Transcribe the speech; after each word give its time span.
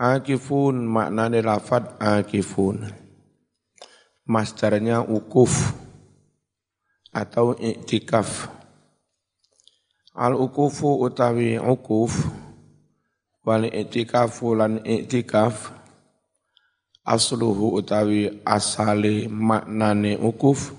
Akifun 0.00 0.88
maknane 0.88 1.44
lafad 1.44 2.00
akifun. 2.00 2.88
Masdarnya 4.24 5.04
ukuf 5.04 5.76
atau 7.12 7.52
iktikaf. 7.52 8.48
Al 10.16 10.40
ukufu 10.40 11.04
utawi 11.04 11.60
ukuf 11.60 12.16
wal 13.44 13.68
iktikafu 13.68 14.56
lan 14.56 14.80
iktikaf 14.88 15.68
asluhu 17.04 17.76
utawi 17.76 18.40
asale 18.44 19.28
maknane 19.28 20.16
ukuf 20.16 20.72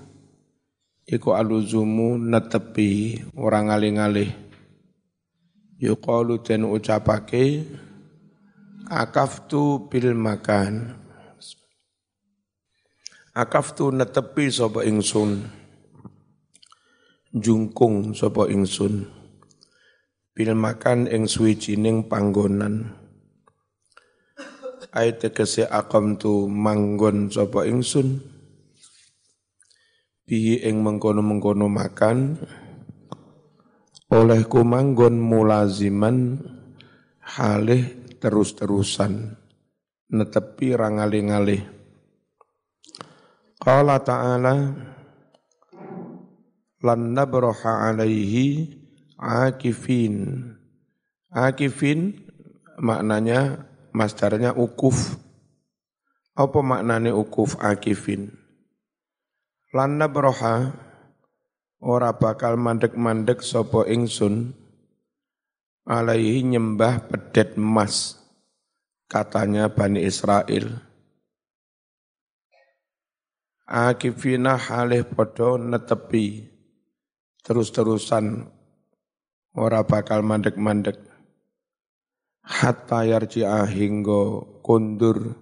iku 1.06 1.38
aluzumu 1.38 2.18
netepi 2.18 3.22
orang 3.38 3.70
ngalih-ngalih 3.70 4.30
yuqalu 5.78 6.42
den 6.42 6.66
ucapake 6.66 7.66
akaftu 8.92 9.88
bil 9.88 10.12
makan. 10.12 11.00
Akaftu 13.32 13.88
netepi 13.88 14.52
sapa 14.52 14.84
ingsun. 14.84 15.48
Jungkung 17.32 18.12
sapa 18.12 18.52
ingsun. 18.52 19.08
Bil 20.36 20.52
makan 20.52 21.08
ing 21.08 21.24
suwijining 21.24 22.12
panggonan. 22.12 22.92
Ai 24.92 25.16
tegese 25.16 25.64
tu 26.20 26.44
manggon 26.52 27.32
sapa 27.32 27.64
ingsun. 27.64 28.20
Bihi 30.28 30.68
ing 30.68 30.84
mengkono-mengkono 30.84 31.72
makan? 31.72 32.36
Oleh 34.12 34.44
manggon 34.44 35.16
mulaziman 35.16 36.36
halih 37.24 38.01
terus-terusan 38.22 39.34
netepi 40.14 40.78
rangali-ngalih 40.78 41.82
Qala 43.62 44.02
ta'ala 44.02 44.74
lan 46.82 47.00
nabroha 47.14 47.86
alaihi 47.86 48.74
akifin. 49.14 50.42
Akifin 51.30 52.26
maknanya 52.82 53.62
masdarnya 53.94 54.50
ukuf. 54.58 55.14
Apa 56.34 56.58
maknanya 56.58 57.14
ukuf 57.14 57.54
akifin? 57.62 58.34
Lan 59.70 59.94
nabroha 59.94 60.74
ora 61.78 62.10
bakal 62.18 62.58
mandek-mandek 62.58 63.46
sopo 63.46 63.86
ingsun 63.86 64.58
alaihi 65.86 66.42
nyembah 66.50 66.98
pedet 67.06 67.54
emas 67.54 68.21
katanya 69.12 69.68
Bani 69.68 70.00
Israel. 70.00 70.80
Akifina 73.68 74.56
halih 74.56 75.04
podo 75.04 75.60
netepi 75.60 76.48
terus-terusan. 77.44 78.48
Ora 79.52 79.84
bakal 79.84 80.24
mandek-mandek. 80.24 80.96
Hatta 82.40 83.04
yarji'a 83.04 83.68
hingga 83.68 84.48
kundur. 84.64 85.36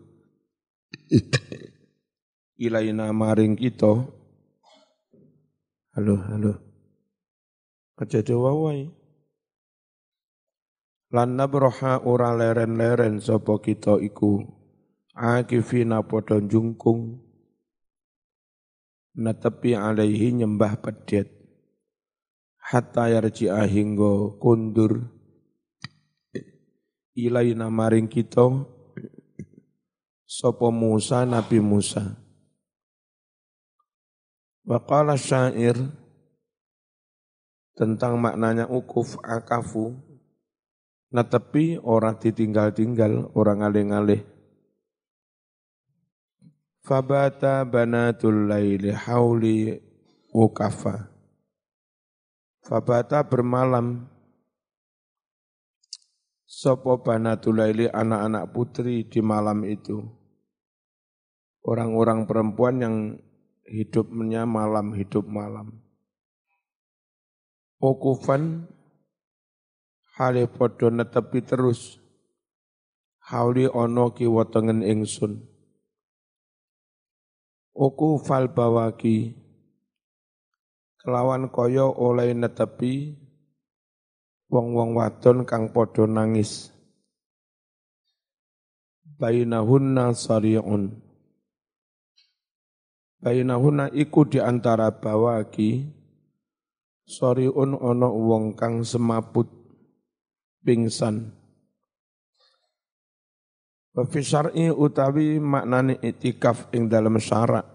Ilaina 2.67 3.15
maring 3.15 3.55
kita. 3.55 4.03
Halo, 5.95 6.17
halo. 6.27 6.53
Aja 8.01 8.35
wawai. 8.35 9.00
Lan 11.11 11.35
nabroha 11.35 12.07
ora 12.07 12.31
leren-leren 12.39 13.19
sapa 13.19 13.59
kita 13.59 13.99
iku. 13.99 14.47
Akifina 15.11 16.07
padha 16.07 16.39
jungkung 16.39 17.19
netepi 19.19 19.75
alaihi 19.75 20.39
nyembah 20.39 20.79
pedet 20.79 21.35
hatta 22.63 23.11
yarji'a 23.11 23.67
hingga 23.67 24.39
kundur. 24.39 25.11
Ilaina 27.19 27.67
maring 27.67 28.07
kita. 28.07 28.47
Sapa 30.31 30.71
Musa 30.71 31.27
Nabi 31.27 31.59
Musa. 31.59 32.07
Waqala 34.63 35.19
syair 35.19 35.75
tentang 37.75 38.15
maknanya 38.15 38.71
ukuf 38.71 39.19
akafu 39.27 40.10
netepi 41.11 41.79
orang 41.83 42.19
ditinggal-tinggal 42.19 43.35
orang 43.35 43.67
ngalih-ngalih 43.67 44.23
Fabata 46.81 47.63
banatul 47.69 48.49
laili 48.49 48.91
hauli 48.91 49.79
ukafa 50.33 51.11
Fabata 52.61 53.25
bermalam. 53.25 54.05
Sopo 56.45 57.01
banatul 57.01 57.57
laili 57.57 57.89
anak-anak 57.89 58.53
putri 58.53 59.09
di 59.09 59.19
malam 59.25 59.65
itu? 59.65 60.03
Orang-orang 61.65 62.31
perempuan 62.31 62.77
yang 62.79 62.97
hidupnya 63.65 64.45
malam 64.45 64.93
hidup 64.93 65.25
malam. 65.25 65.81
Ukufan 67.81 68.69
hale 70.17 70.49
podo 70.51 70.89
netepi 70.91 71.45
terus 71.45 72.01
hauli 73.31 73.71
ono 73.71 74.11
kiwa 74.11 74.49
tengen 74.49 74.83
ingsun. 74.83 75.47
Ukufal 77.71 78.51
bawaki 78.51 79.39
kelawan 81.01 81.49
koyo 81.49 81.95
oleh 81.95 82.35
netepi 82.35 83.15
wong-wong 84.51 84.99
wadon 84.99 85.47
kang 85.47 85.71
podo 85.71 86.05
nangis. 86.09 86.75
Bainahunna 89.21 90.17
sari'un 90.17 91.11
Bainahuna 93.21 93.93
iku 93.93 94.25
di 94.25 94.41
antara 94.41 94.89
bawaki 94.97 95.85
soriun 97.05 97.77
ono 97.77 98.09
wong 98.17 98.57
kang 98.57 98.81
semaput 98.81 99.60
pingsan. 100.65 101.33
Wa 103.91 104.07
syar'i 104.07 104.71
utawi 104.71 105.43
maknane 105.43 105.99
itikaf 105.99 106.71
ing 106.71 106.87
dalam 106.87 107.19
syarak. 107.19 107.67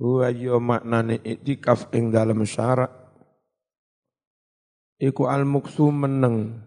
Huwa 0.00 0.32
yo 0.32 0.58
maknane 0.58 1.20
itikaf 1.22 1.92
ing 1.94 2.10
dalam 2.10 2.42
syarak. 2.42 2.90
Iku 4.98 5.28
al-muksu 5.28 5.92
meneng. 5.92 6.64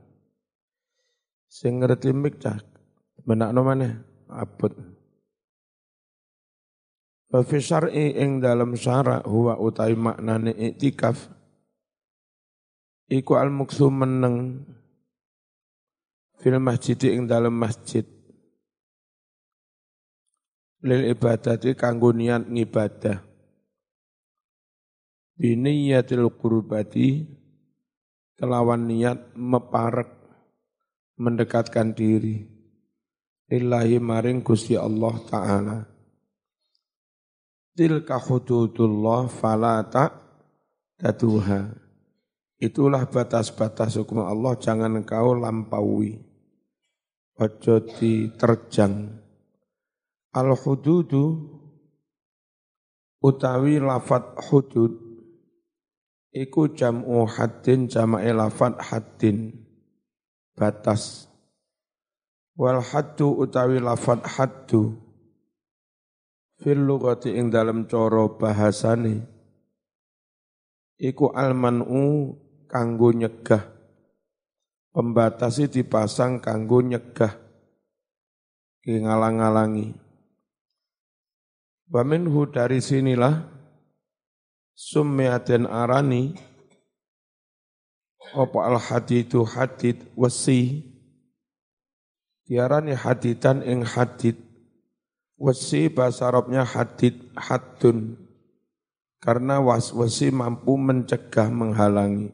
Sing 1.50 1.82
ngerti 1.82 2.14
mik 2.14 2.40
cah. 2.40 2.60
Benakno 3.26 3.66
maneh 3.66 3.94
abot. 4.30 4.72
Fi 7.28 7.58
syar'i 7.60 8.16
ing 8.16 8.40
dalam 8.40 8.72
syara 8.80 9.20
huwa 9.28 9.60
utai 9.60 9.92
maknane 10.00 10.56
iktikaf 10.56 11.37
iku 13.08 13.40
al 13.40 13.50
muksu 13.52 13.88
meneng. 13.88 14.68
Fil 16.38 16.62
masjid 16.62 17.00
ing 17.10 17.26
dalam 17.26 17.56
masjid. 17.56 18.06
Lil 20.86 21.10
ibadati 21.10 21.74
kanggo 21.74 22.14
niat 22.14 22.46
ngibadah. 22.46 23.26
Biniyatil 25.38 26.30
qurbati 26.38 27.26
kelawan 28.38 28.86
niat 28.86 29.34
meparek 29.34 30.14
mendekatkan 31.18 31.98
diri. 31.98 32.46
Lillahi 33.50 33.98
maring 33.98 34.46
Gusti 34.46 34.78
Allah 34.78 35.16
taala. 35.26 35.78
Tilka 37.74 38.18
hududullah 38.22 39.30
fala 39.30 39.82
tatuha. 40.98 41.87
Itulah 42.58 43.06
batas-batas 43.06 44.02
hukum 44.02 44.26
Allah 44.26 44.58
jangan 44.58 44.98
engkau 44.98 45.38
lampaui. 45.38 46.18
Ojo 47.38 47.86
diterjang. 47.86 49.14
Al 50.34 50.58
hududu 50.58 51.54
utawi 53.22 53.78
lafat 53.78 54.42
hudud 54.50 54.90
iku 56.34 56.74
jam'u 56.74 57.30
haddin 57.30 57.86
jama'i 57.86 58.34
lafat 58.34 58.82
haddin 58.82 59.54
batas. 60.58 61.30
Wal 62.58 62.82
haddu 62.82 63.38
utawi 63.38 63.78
lafat 63.78 64.26
haddu 64.26 64.98
fil 66.58 66.82
lughati 66.90 67.38
ing 67.38 67.54
dalam 67.54 67.86
cara 67.86 68.26
bahasane 68.34 69.22
iku 70.98 71.30
almanu 71.38 72.34
kanggo 72.68 73.16
nyegah. 73.16 73.64
Pembatasi 74.92 75.72
dipasang 75.72 76.44
kanggo 76.44 76.84
nyegah. 76.84 77.34
Ngalang-ngalangi. 78.88 79.96
Waminhu 81.88 82.52
dari 82.52 82.84
sinilah 82.84 83.48
summiatin 84.76 85.64
arani 85.68 86.36
apa 88.36 88.60
al 88.60 88.76
hadidu 88.76 89.48
hadid 89.48 90.04
wasi 90.20 90.84
diarani 92.44 92.92
hadidan 92.92 93.64
ing 93.64 93.88
hadid. 93.88 94.36
Wasi 95.38 95.88
bahasa 95.94 96.28
Arabnya 96.28 96.66
hadid 96.66 97.14
haddun. 97.38 98.18
Karena 99.22 99.62
was 99.62 99.94
wasi 99.94 100.34
mampu 100.34 100.74
mencegah 100.74 101.54
menghalangi 101.54 102.34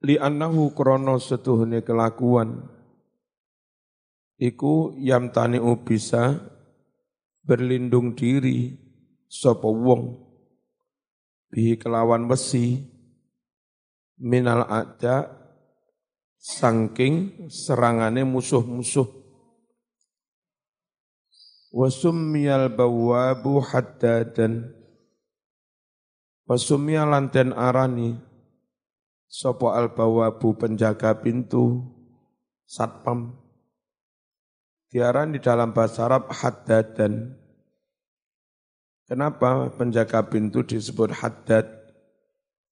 li'annahu 0.00 0.72
krono 0.72 1.20
setuhune 1.20 1.84
kelakuan. 1.84 2.64
Iku 4.40 4.96
yamtani'u 4.96 5.84
bisa 5.84 6.40
berlindung 7.44 8.16
diri 8.16 8.72
sapa 9.28 9.68
wong. 9.68 10.16
Bihi 11.52 11.76
kelawan 11.76 12.24
besi 12.24 12.80
minal 14.16 14.64
ada 14.64 15.28
sangking 16.40 17.48
serangane 17.52 18.24
musuh-musuh. 18.24 19.20
Wasummiyal 21.70 22.72
bawabu 22.72 23.62
haddadan 23.62 24.74
wasummiya 26.48 27.06
lanten 27.06 27.54
arani 27.54 28.18
Sopo 29.30 29.70
al 29.70 29.94
bawabu 29.94 30.58
penjaga 30.58 31.14
pintu 31.22 31.86
satpam. 32.66 33.38
Diaran 34.90 35.30
di 35.30 35.38
dalam 35.38 35.70
bahasa 35.70 36.10
Arab 36.10 36.34
haddadan. 36.34 37.38
Kenapa 39.06 39.70
penjaga 39.70 40.26
pintu 40.26 40.66
disebut 40.66 41.14
haddad? 41.14 41.62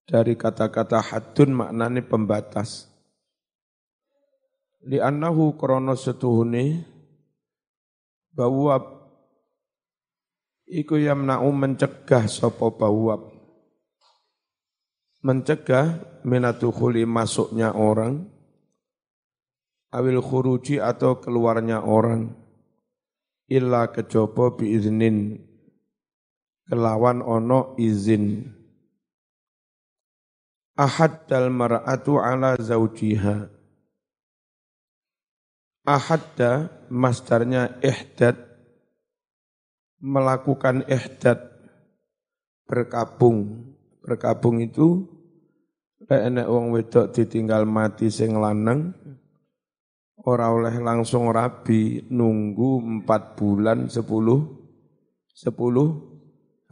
Dari 0.03 0.35
kata-kata 0.35 0.99
haddun 0.99 1.55
maknanya 1.55 2.03
pembatas. 2.03 2.91
Li'annahu 4.83 5.55
krono 5.55 5.95
setuhuni 5.95 6.83
bawab 8.35 8.83
iku 10.67 10.99
yamna'u 10.99 11.55
mencegah 11.55 12.27
sopo 12.27 12.75
bawab 12.75 13.38
mencegah 15.23 15.99
minatuhuli 16.23 17.03
masuknya 17.03 17.75
orang, 17.75 18.31
awil 19.91 20.23
khuruji 20.23 20.79
atau 20.79 21.19
keluarnya 21.19 21.83
orang, 21.83 22.37
illa 23.51 23.91
kecoba 23.91 24.55
biiznin, 24.55 25.43
kelawan 26.69 27.25
ono 27.25 27.75
izin. 27.81 28.55
Ahad 30.79 31.27
dal 31.27 31.51
mar'atu 31.51 32.23
ala 32.23 32.55
zaujiha. 32.55 33.51
Ahadda 35.89 36.69
masdarnya 36.93 37.81
ihdad, 37.83 38.37
melakukan 39.99 40.85
ihdad, 40.87 41.41
berkabung, 42.69 43.68
Berkabung 44.09 44.65
itu 44.65 45.05
lek 46.09 46.33
enek 46.33 46.49
wong 46.49 46.73
wedok 46.73 47.13
ditinggal 47.13 47.69
mati 47.69 48.09
sing 48.09 48.41
lanang 48.41 48.97
ora 50.25 50.49
oleh 50.49 50.73
langsung 50.81 51.29
rabi 51.29 52.09
nunggu 52.09 53.05
empat 53.05 53.37
bulan 53.37 53.93
sepuluh 53.93 54.49
sepuluh 55.37 55.93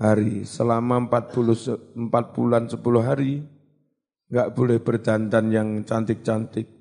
hari. 0.00 0.48
Selama 0.48 1.04
empat 1.04 1.36
puluh 1.36 1.52
empat 1.92 2.32
bulan 2.32 2.72
sepuluh 2.72 3.04
hari 3.04 3.44
nggak 4.32 4.56
boleh 4.56 4.80
berdandan 4.80 5.52
yang 5.52 5.68
cantik-cantik. 5.84 6.72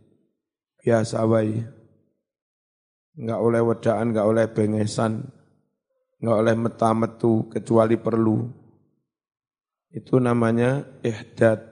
Biasa 0.80 1.19
wae. 1.28 1.68
Nggak 3.19 3.40
oleh 3.44 3.60
wedaan 3.60 4.16
nggak 4.16 4.28
oleh 4.28 4.46
bengesan 4.48 5.19
nggak 6.16 6.38
oleh 6.48 6.56
meta-metu 6.56 7.52
kecuali 7.52 8.00
perlu 8.00 8.63
itu 9.95 10.19
namanya 10.19 10.83
ihdad. 11.00 11.63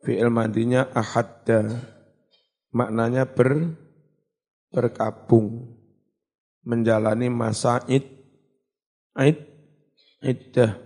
Fi'il 0.00 0.32
mandinya 0.32 0.88
ahadda. 0.96 1.68
Maknanya 2.72 3.28
ber, 3.28 3.76
berkabung. 4.72 5.76
Menjalani 6.64 7.28
masa 7.28 7.84
id, 7.84 8.08
id, 9.20 9.38
iddah. 10.24 10.80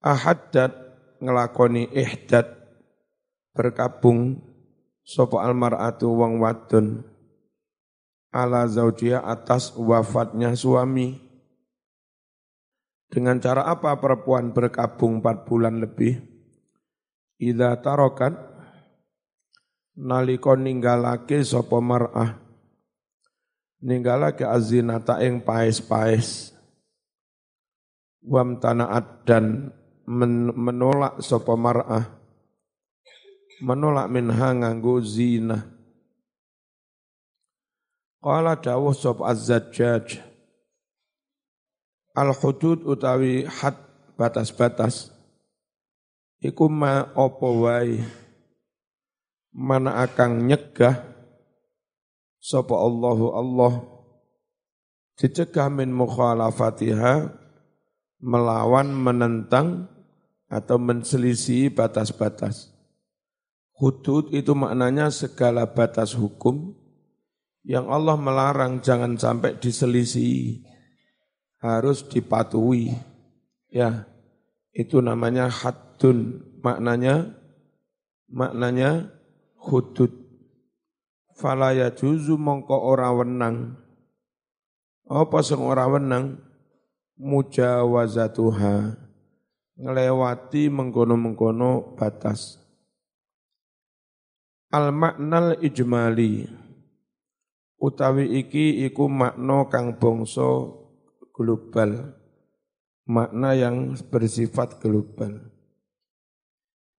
Ahaddad 0.00 0.72
ngelakoni 1.20 1.92
ihdad. 1.92 2.48
Berkabung. 3.52 4.40
Sopo 5.04 5.44
almar'atu 5.44 6.08
wong 6.08 6.40
wadun. 6.40 7.04
Ala 8.32 8.64
zaujia 8.64 9.20
atas 9.20 9.76
wafatnya 9.76 10.56
suami 10.56 11.29
dengan 13.10 13.42
cara 13.42 13.66
apa 13.66 13.98
perempuan 13.98 14.54
berkabung 14.54 15.18
empat 15.18 15.44
bulan 15.44 15.82
lebih? 15.82 16.22
Ida 17.42 17.74
tarokan 17.82 18.38
naliko 19.98 20.54
ninggalake 20.54 21.42
sopo 21.42 21.82
mar'ah? 21.82 22.38
Ninggalake 23.82 24.46
azinata 24.46 25.18
ing 25.26 25.42
paes-paes 25.42 26.54
wam 28.22 28.60
tanaat 28.62 29.26
dan 29.26 29.74
men 30.06 30.54
menolak 30.54 31.18
sopo 31.18 31.58
mar'ah. 31.58 32.06
Menolak 33.60 34.08
minha 34.08 34.56
nganggo 34.56 35.02
zina. 35.04 35.68
Qala 38.20 38.56
dawuh 38.56 38.92
sop 38.92 39.24
az-zajjaj 39.24 40.29
Al-hudud 42.20 42.84
utawi 42.84 43.48
had 43.48 43.80
batas-batas. 44.20 45.08
Iku 46.44 46.68
ma 46.68 47.08
apa 47.16 47.48
wae? 47.48 48.04
Mana 49.56 50.04
akan 50.04 50.44
nyegah 50.44 51.00
sapa 52.36 52.76
Allahu 52.76 53.26
Allah? 53.32 53.72
Dicegah 55.16 55.72
min 55.72 55.96
mukhalafatiha 55.96 57.32
melawan 58.20 58.92
menentang 58.92 59.88
atau 60.52 60.76
menselisih 60.76 61.72
batas-batas. 61.72 62.68
Hudud 63.80 64.28
itu 64.36 64.52
maknanya 64.52 65.08
segala 65.08 65.64
batas 65.64 66.12
hukum 66.12 66.76
yang 67.64 67.88
Allah 67.88 68.20
melarang 68.20 68.84
jangan 68.84 69.16
sampai 69.16 69.56
diselisih 69.56 70.68
harus 71.60 72.02
dipatuhi. 72.02 72.96
Ya, 73.70 74.08
itu 74.74 74.98
namanya 74.98 75.46
haddun, 75.46 76.42
maknanya 76.64 77.36
maknanya 78.26 79.12
hudud. 79.60 80.10
Fala 81.36 81.72
juzu 81.92 82.36
mongko 82.36 82.76
ora 82.76 83.14
wenang. 83.14 83.76
Apa 85.08 85.40
sing 85.40 85.60
ora 85.62 85.88
wenang? 85.88 86.36
Mujawazatuha. 87.16 88.96
Ngelewati 89.80 90.68
mengkono-mengkono 90.68 91.96
batas. 91.96 92.60
Al 94.68 94.92
maknal 94.92 95.56
ijmali 95.64 96.44
utawi 97.80 98.44
iki 98.44 98.84
iku 98.84 99.08
makna 99.08 99.66
kang 99.72 99.96
bangsa 99.96 100.79
global, 101.40 102.12
makna 103.08 103.56
yang 103.56 103.96
bersifat 104.12 104.76
global. 104.76 105.40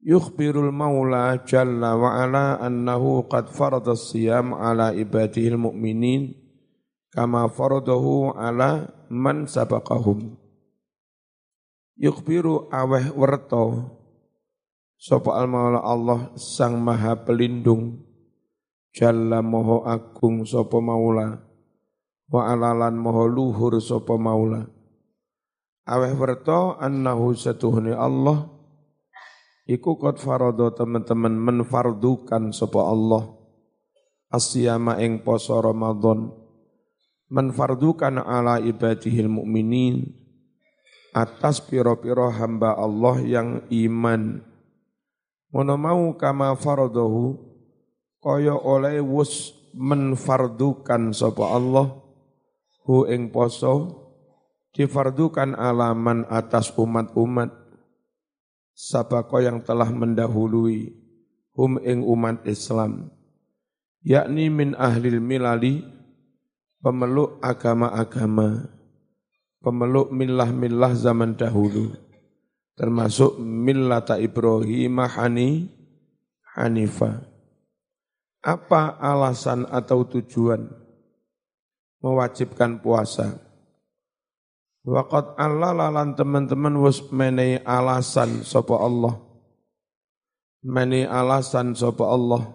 Yukhbirul 0.01 0.73
maula 0.73 1.45
jalla 1.45 1.93
wa 1.93 2.17
ala 2.17 2.57
annahu 2.57 3.29
qad 3.29 3.53
farada 3.53 3.93
siyam 3.93 4.57
ala 4.57 4.97
ibadihil 4.97 5.61
mu'minin 5.61 6.33
kama 7.13 7.45
faradahu 7.53 8.33
ala 8.33 8.89
man 9.13 9.45
sabaqahum. 9.45 10.41
Yukhbiru 12.01 12.73
aweh 12.73 13.13
werto 13.13 13.93
sapa 14.97 15.37
al 15.37 15.45
maula 15.45 15.85
Allah 15.85 16.33
sang 16.33 16.81
maha 16.81 17.13
pelindung 17.21 18.01
jalla 18.89 19.45
moho 19.45 19.85
agung 19.85 20.49
sapa 20.49 20.81
maula 20.81 21.50
wa 22.31 22.47
alalan 22.47 22.95
moho 22.95 23.27
luhur 23.27 23.77
sapa 23.83 24.15
maula. 24.15 24.63
Aweh 25.83 26.15
werto 26.15 26.79
annahu 26.79 27.35
satuhni 27.35 27.91
Allah 27.91 28.47
iku 29.67 29.99
kot 29.99 30.23
farodo 30.23 30.71
teman-teman 30.71 31.35
menfardukan 31.35 32.55
sapa 32.55 32.81
Allah. 32.87 33.27
Asyama 34.31 35.03
ing 35.03 35.27
poso 35.27 35.59
Ramadan. 35.59 36.31
Menfardukan 37.31 38.19
ala 38.23 38.59
ibadihil 38.59 39.31
mu'minin 39.31 40.03
atas 41.15 41.63
piro-piro 41.63 42.31
hamba 42.31 42.75
Allah 42.75 43.23
yang 43.23 43.49
iman. 43.71 44.39
Ngono 45.51 45.75
mau 45.75 46.03
kama 46.15 46.55
faradahu 46.55 47.35
kaya 48.23 48.55
oleh 48.55 48.99
wus 49.03 49.55
menfardukan 49.75 51.15
sapa 51.15 51.55
Allah 51.55 52.10
hu 52.91 53.07
ing 53.07 53.31
poso 53.31 54.03
difardukan 54.75 55.55
alaman 55.55 56.27
atas 56.27 56.75
umat-umat 56.75 57.55
sabako 58.75 59.39
yang 59.39 59.63
telah 59.63 59.87
mendahului 59.87 60.91
hum 61.55 61.79
ing 61.79 62.03
umat 62.03 62.43
Islam 62.43 63.07
yakni 64.03 64.51
min 64.51 64.75
ahlil 64.75 65.23
milali 65.23 65.87
pemeluk 66.83 67.39
agama-agama 67.39 68.67
pemeluk 69.63 70.11
millah-millah 70.11 70.91
zaman 70.99 71.39
dahulu 71.39 71.95
termasuk 72.75 73.39
millata 73.39 74.19
Ibrahim 74.19 74.99
hani 75.07 75.79
Hanifa. 76.51 77.23
Apa 78.41 78.97
alasan 78.97 79.69
atau 79.69 80.03
tujuan 80.03 80.80
mewajibkan 82.01 82.81
puasa 82.81 83.51
Waqat 84.81 85.37
Allah 85.37 85.77
lalan 85.77 86.17
teman-teman 86.17 86.73
wis 86.81 87.05
menei 87.13 87.61
alasan 87.61 88.41
sapa 88.41 88.81
Allah. 88.81 89.13
Menei 90.65 91.05
alasan 91.05 91.77
sapa 91.77 92.09
Allah. 92.09 92.49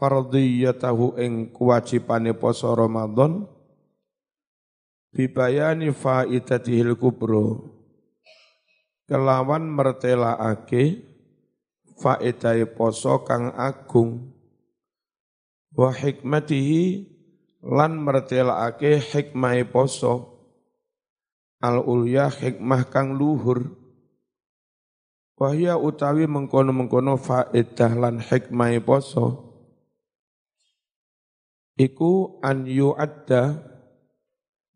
Fardiyatahu 0.00 1.20
ing 1.20 1.52
kewajibane 1.52 2.32
poso 2.32 2.72
Ramadan 2.72 3.44
bibayani 5.12 5.92
faidatihil 5.92 7.00
kubro 7.00 7.72
kelawan 9.08 9.64
mertelaake 9.64 11.00
faedai 11.96 12.68
poso 12.76 13.24
kang 13.24 13.56
agung 13.56 14.36
wa 15.72 15.88
hikmatihi 15.96 17.15
lan 17.64 18.00
mertelake 18.00 19.00
hikmah 19.00 19.64
poso. 19.68 20.36
Al 21.62 21.80
ulya 21.80 22.28
hikmah 22.28 22.92
kang 22.92 23.16
luhur. 23.16 23.72
Wahya 25.36 25.76
utawi 25.76 26.24
mengkono-mengkono 26.24 27.20
faedah 27.20 27.92
lan 27.96 28.20
hikmah 28.20 28.76
poso. 28.80 29.46
Iku 31.76 32.40
an 32.40 32.64
yu'adda 32.64 33.60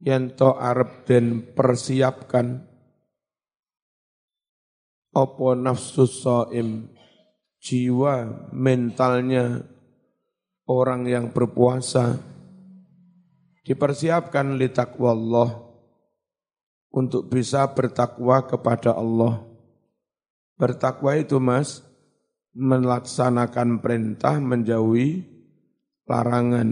yen 0.05 0.37
to 0.37 0.53
arep 0.53 1.09
den 1.09 1.57
persiapkan. 1.57 2.69
Apa 5.11 5.57
nafsu 5.57 6.07
saim 6.07 6.93
jiwa 7.59 8.49
mentalnya 8.53 9.65
orang 10.71 11.09
yang 11.09 11.33
berpuasa 11.35 12.30
dipersiapkan 13.65 14.57
li 14.57 14.69
Allah 14.77 15.51
untuk 16.91 17.31
bisa 17.31 17.67
bertakwa 17.71 18.45
kepada 18.45 18.95
Allah. 18.97 19.47
Bertakwa 20.59 21.17
itu 21.17 21.41
mas, 21.41 21.81
melaksanakan 22.53 23.81
perintah 23.81 24.37
menjauhi 24.43 25.25
larangan. 26.05 26.69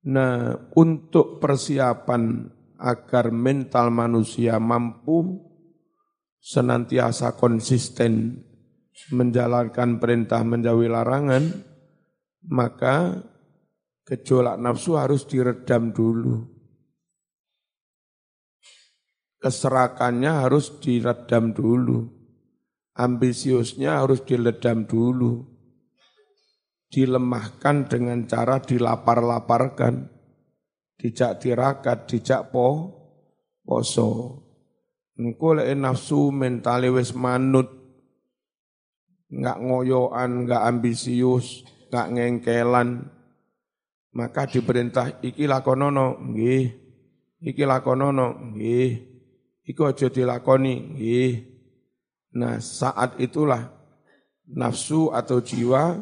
Nah, 0.00 0.56
untuk 0.72 1.38
persiapan 1.38 2.48
agar 2.80 3.28
mental 3.28 3.92
manusia 3.92 4.56
mampu 4.56 5.36
senantiasa 6.40 7.36
konsisten 7.36 8.40
menjalankan 9.12 10.00
perintah 10.00 10.40
menjauhi 10.40 10.88
larangan, 10.88 11.44
maka 12.48 13.20
Gejolak 14.10 14.58
nafsu 14.58 14.98
harus 14.98 15.22
diredam 15.22 15.94
dulu. 15.94 16.42
Keserakannya 19.38 20.42
harus 20.42 20.82
diredam 20.82 21.54
dulu. 21.54 22.10
Ambisiusnya 22.98 24.02
harus 24.02 24.26
diledam 24.26 24.82
dulu. 24.82 25.46
Dilemahkan 26.90 27.86
dengan 27.86 28.26
cara 28.26 28.58
dilapar-laparkan. 28.58 30.10
Dijak 30.98 31.46
tirakat, 31.46 32.10
dijak 32.10 32.50
po, 32.50 32.90
poso. 33.62 34.42
Engko 35.14 35.54
lek 35.54 35.70
nafsu 35.78 36.34
mentale 36.34 36.90
wis 36.90 37.14
manut. 37.14 37.70
Enggak 39.30 39.62
ngoyoan, 39.62 40.30
enggak 40.42 40.66
ambisius, 40.66 41.62
enggak 41.86 42.06
ngengkelan 42.10 43.19
maka 44.10 44.46
diperintah 44.46 45.22
iki 45.22 45.46
lakonono 45.46 46.18
nggih. 46.18 46.66
Iki 47.40 47.62
lakonono 47.66 48.54
nggih. 48.54 48.90
Iku 49.70 49.86
aja 49.86 50.10
dilakoni 50.10 50.74
nggih. 50.96 51.32
Nah 52.38 52.58
saat 52.58 53.18
itulah 53.22 53.70
nafsu 54.50 55.14
atau 55.14 55.38
jiwa 55.38 55.98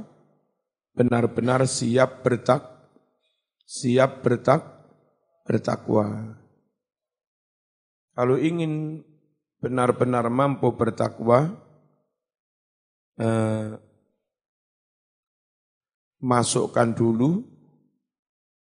benar-benar 0.97 1.69
siap 1.69 2.25
bertak 2.25 2.65
siap 3.69 4.25
bertak 4.25 4.65
bertakwa. 5.45 6.37
Kalau 8.17 8.37
ingin 8.41 9.05
benar-benar 9.61 10.27
mampu 10.33 10.73
bertakwa 10.75 11.55
eh, 13.21 13.79
masukkan 16.19 16.91
dulu 16.91 17.58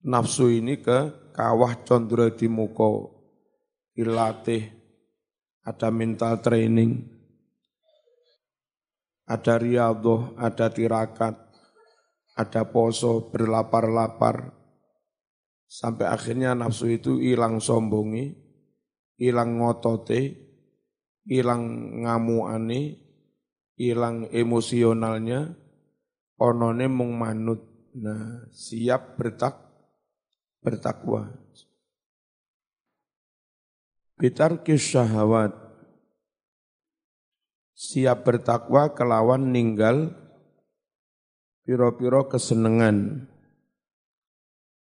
nafsu 0.02 0.50
ini 0.50 0.82
ke 0.82 1.30
kawah 1.32 1.80
condro 1.86 2.28
di 2.34 2.46
muka, 2.50 3.08
dilatih, 3.94 4.68
ada 5.62 5.88
mental 5.94 6.42
training, 6.42 7.06
ada 9.26 9.54
riadoh, 9.56 10.34
ada 10.36 10.66
tirakat, 10.68 11.34
ada 12.34 12.62
poso, 12.66 13.30
berlapar-lapar, 13.30 14.50
sampai 15.70 16.06
akhirnya 16.10 16.52
nafsu 16.52 16.90
itu 16.90 17.22
hilang 17.22 17.62
sombongi, 17.62 18.34
hilang 19.16 19.62
ngotote, 19.62 20.36
hilang 21.24 21.62
ngamuane, 22.02 22.98
hilang 23.78 24.28
emosionalnya, 24.28 25.54
onone 26.36 26.86
mung 26.90 27.14
manut. 27.16 27.70
Nah, 27.92 28.48
siap 28.52 29.20
bertak 29.20 29.71
bertakwa. 30.62 31.28
Bitarkis 34.16 34.80
syahwat. 34.80 35.52
Siap 37.74 38.22
bertakwa 38.22 38.94
kelawan 38.94 39.50
ninggal 39.50 40.14
piro-piro 41.66 42.30
kesenangan 42.30 43.26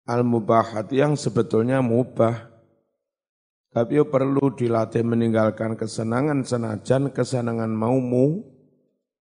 al-mubahat 0.05 0.93
yang 0.93 1.17
sebetulnya 1.17 1.81
mubah. 1.81 2.53
Tapi 3.73 3.97
perlu 4.05 4.53
dilatih 4.53 5.01
meninggalkan 5.01 5.73
kesenangan 5.73 6.45
senajan 6.45 7.09
kesenangan 7.09 7.73
mau 7.73 7.97
mu, 7.97 8.45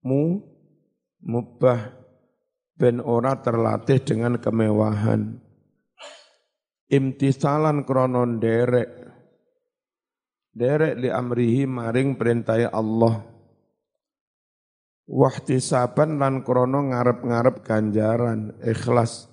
mu 0.04 0.44
mubah 1.24 1.96
ben 2.76 3.00
ora 3.00 3.40
terlatih 3.40 4.04
dengan 4.04 4.36
kemewahan 4.36 5.40
imtisalan 6.92 7.88
kronon 7.88 8.36
derek 8.36 8.92
derek 10.52 11.00
li 11.00 11.08
amrihi 11.08 11.64
maring 11.64 12.20
perintah 12.20 12.68
Allah. 12.68 13.24
Wahtisaban 15.12 16.20
lan 16.20 16.46
krono 16.46 16.88
ngarep-ngarep 16.92 17.66
ganjaran 17.66 18.54
ikhlas. 18.62 19.28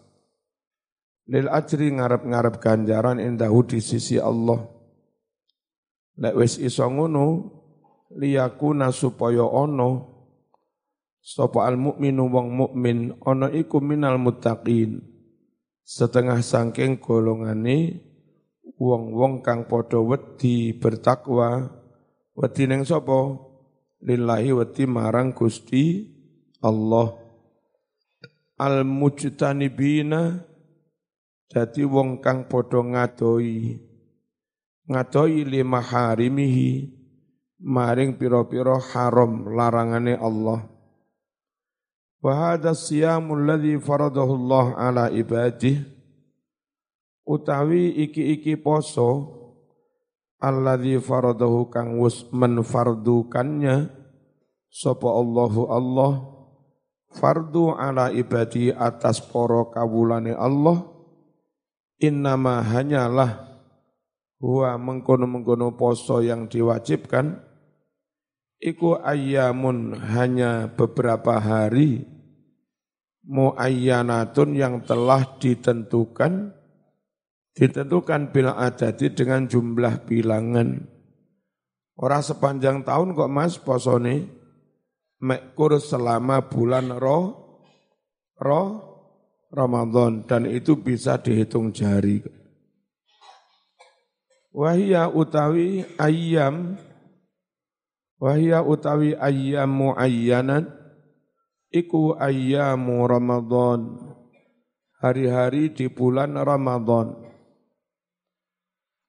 Lil 1.29 1.45
ajri 1.45 1.93
ngarep-ngarep 1.93 2.57
ganjaran 2.57 3.21
indahu 3.21 3.61
di 3.67 3.77
sisi 3.77 4.17
Allah. 4.17 4.65
Lek 6.19 6.35
wis 6.35 6.57
iso 6.57 6.89
ngono 6.89 7.25
liyakuna 8.17 8.89
supaya 8.89 9.45
ono. 9.45 10.17
Sapa 11.19 11.67
al 11.67 11.77
mukminu 11.77 12.31
wong 12.31 12.47
mukmin 12.55 13.13
ana 13.27 13.51
iku 13.51 13.83
minal 13.83 14.17
muttaqin 14.17 15.08
setengah 15.89 16.45
sangking 16.45 17.01
golongane 17.01 18.05
wong-wong 18.77 19.41
kang 19.41 19.65
padha 19.65 19.97
wedi 19.97 20.77
bertakwa. 20.77 21.65
Wedi 22.37 22.69
ning 22.69 22.85
sapa? 22.85 23.41
Lillahi 24.05 24.53
wati 24.53 24.85
marang 24.85 25.33
Gusti 25.33 26.05
Allah. 26.61 27.17
Al 28.61 28.85
mujtanibina 28.85 30.45
dadi 31.49 31.81
wong 31.81 32.21
kang 32.21 32.45
padha 32.45 32.85
ngadoi. 32.85 33.81
Ngadoi 34.85 35.41
lima 35.41 35.81
harimihi 35.81 36.85
maring 37.65 38.13
pira-pira 38.13 38.77
haram 38.77 39.49
larangane 39.57 40.15
Allah 40.15 40.78
wa 42.19 42.31
hadha 42.35 42.75
siyamul 42.75 43.47
ladzi 43.47 43.79
faradahu 43.79 44.31
Allah 44.45 44.65
ala 44.75 45.05
ibadih 45.11 45.79
utawi 47.23 47.95
iki-iki 48.07 48.59
poso 48.59 49.39
alladzi 50.39 50.99
faradahu 50.99 51.71
kang 51.71 51.99
wis 51.99 52.27
menfardukannya 52.31 53.91
sapa 54.67 55.07
Allahu 55.07 55.61
Allah 55.71 56.11
fardu 57.15 57.73
ala 57.75 58.11
ibadi 58.13 58.71
atas 58.71 59.23
poro 59.23 59.71
kawulane 59.73 60.35
Allah 60.35 60.85
innama 61.99 62.63
hanyalah 62.63 63.49
huwa 64.39 64.79
mengkono-mengkono 64.79 65.75
poso 65.75 66.23
yang 66.23 66.47
diwajibkan 66.47 67.48
iku 68.59 68.99
ayyamun 68.99 69.95
hanya 69.97 70.67
beberapa 70.71 71.39
hari 71.39 72.03
muayyanatun 73.25 74.55
yang 74.55 74.83
telah 74.85 75.25
ditentukan 75.39 76.59
Ditentukan 77.59 78.31
bila 78.31 78.55
adadi 78.55 79.11
dengan 79.11 79.43
jumlah 79.43 80.07
bilangan. 80.07 80.79
Orang 81.99 82.23
sepanjang 82.23 82.87
tahun 82.87 83.11
kok 83.11 83.27
mas 83.27 83.59
posone 83.59 84.31
mekur 85.19 85.75
selama 85.83 86.47
bulan 86.47 86.95
roh, 86.95 87.59
roh 88.39 88.69
Ramadan 89.51 90.23
dan 90.23 90.47
itu 90.47 90.79
bisa 90.79 91.19
dihitung 91.19 91.75
jari. 91.75 92.23
Wahia 94.55 95.11
utawi 95.11 95.83
ayam, 95.99 96.79
wahia 98.19 98.61
utawi 98.61 99.17
ayyamu 99.17 99.95
ayyanat, 99.97 100.69
iku 101.73 102.19
ayyamu 102.19 103.07
Ramadan, 103.07 103.97
hari-hari 104.99 105.73
di 105.73 105.89
bulan 105.89 106.37
Ramadan. 106.37 107.15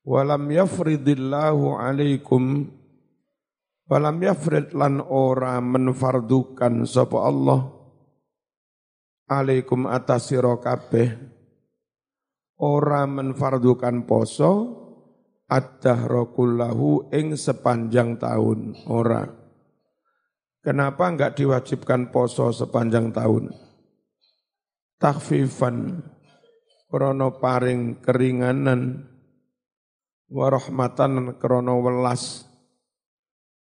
Walam 0.00 0.49
yafridillahu 0.49 1.76
alaikum 1.76 2.73
Walam 3.90 4.23
yafrid 4.23 4.71
lan 4.71 5.02
ora 5.02 5.59
menfardukan 5.59 6.87
sapa 6.87 7.26
Allah. 7.26 7.75
Alaikum 9.26 9.90
atas 9.90 10.31
sira 10.31 10.55
kabeh. 10.62 11.19
Ora 12.62 13.02
menfardukan 13.11 14.07
poso 14.07 14.79
ad-dahra 15.50 16.30
kullahu 16.30 17.11
ing 17.11 17.35
sepanjang 17.35 18.23
tahun. 18.23 18.87
Ora. 18.87 19.26
Kenapa 20.62 21.11
enggak 21.11 21.35
diwajibkan 21.35 22.14
poso 22.14 22.54
sepanjang 22.54 23.11
tahun? 23.11 23.50
Takfifan 25.00 25.99
krono 26.87 27.42
paring 27.42 27.99
keringanan. 27.99 29.11
Warahmatan 30.30 31.35
krono 31.42 31.83
welas. 31.83 32.47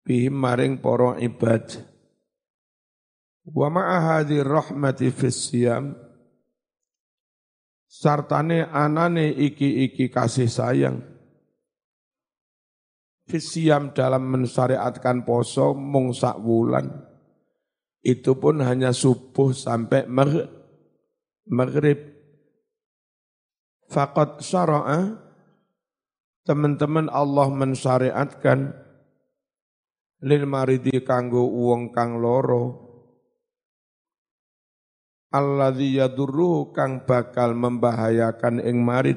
Bihim 0.05 0.41
maring 0.41 0.81
para 0.81 1.21
ibad. 1.21 1.85
Wa 3.45 3.69
ma'a 3.69 4.21
hadhi 4.21 4.41
rahmati 4.41 5.13
fis 5.13 5.53
siyam. 5.53 5.93
Sartane 7.85 8.65
anane 8.65 9.29
iki-iki 9.29 10.09
kasih 10.09 10.49
sayang 10.49 11.14
fisiam 13.29 13.93
dalam 13.93 14.29
mensyariatkan 14.29 15.25
poso 15.25 15.73
mung 15.73 16.13
sak 16.13 16.41
wulan. 16.41 16.91
Itu 18.05 18.37
pun 18.37 18.61
hanya 18.61 18.93
subuh 18.93 19.57
sampai 19.57 20.05
maghrib 21.49 21.99
faqad 23.89 24.45
syara'a 24.45 25.25
Teman-teman 26.45 27.09
Allah 27.09 27.49
mensyariatkan 27.49 28.77
lil 30.29 30.45
maridi 30.45 31.01
kanggo 31.01 31.49
uang 31.49 31.89
kang 31.89 32.21
loro. 32.21 32.85
Alladzi 35.33 35.97
yadurruhu 35.97 36.77
kang 36.77 37.09
bakal 37.09 37.57
membahayakan 37.57 38.61
ing 38.61 38.77
marid. 38.77 39.17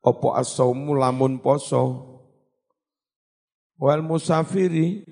Opo 0.00 0.32
asaumu 0.32 0.96
lamun 0.96 1.44
poso 1.44 2.13
wal 3.78 4.02
musafiri 4.02 5.02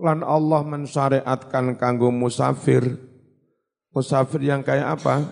lan 0.00 0.24
Allah 0.24 0.64
mensyariatkan 0.64 1.76
kanggo 1.76 2.08
musafir 2.12 2.96
musafir 3.92 4.40
yang 4.44 4.64
kayak 4.64 5.00
apa 5.00 5.28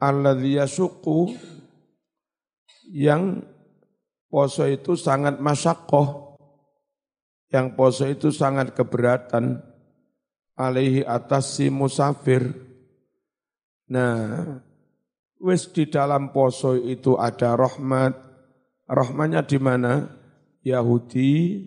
alladzi 0.00 0.58
yasuqu 0.58 1.34
yang 2.90 3.42
poso 4.30 4.66
itu 4.68 4.94
sangat 4.94 5.42
masyakoh, 5.42 6.38
yang 7.50 7.74
poso 7.74 8.06
itu 8.06 8.30
sangat 8.30 8.74
keberatan, 8.76 9.58
alaihi 10.54 11.02
atas 11.02 11.58
si 11.58 11.72
musafir. 11.72 12.54
Nah, 13.90 14.58
wis 15.38 15.70
di 15.70 15.86
dalam 15.86 16.34
poso 16.34 16.74
itu 16.74 17.14
ada 17.18 17.54
rahmat, 17.54 18.14
rahmatnya 18.86 19.46
di 19.46 19.58
mana? 19.62 20.10
Yahudi 20.66 21.62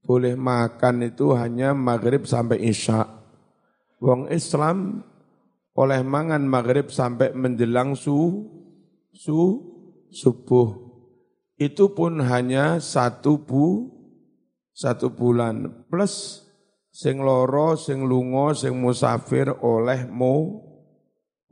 boleh 0.00 0.32
makan 0.32 1.12
itu 1.12 1.36
hanya 1.36 1.76
maghrib 1.76 2.24
sampai 2.24 2.64
isya. 2.72 3.04
Wong 4.00 4.32
Islam 4.32 5.04
oleh 5.76 6.00
mangan 6.00 6.40
maghrib 6.48 6.88
sampai 6.88 7.36
menjelang 7.36 7.92
su, 7.92 8.48
su, 9.12 9.40
subuh. 10.08 10.72
Itu 11.60 11.92
pun 11.92 12.24
hanya 12.24 12.80
satu 12.80 13.44
bu 13.44 13.92
satu 14.72 15.12
bulan. 15.12 15.84
Plus 15.92 16.40
sing 16.88 17.20
loro 17.20 17.76
sing 17.76 18.08
lungo 18.08 18.56
sing 18.56 18.72
musafir 18.80 19.52
oleh 19.60 20.08
mo 20.08 20.64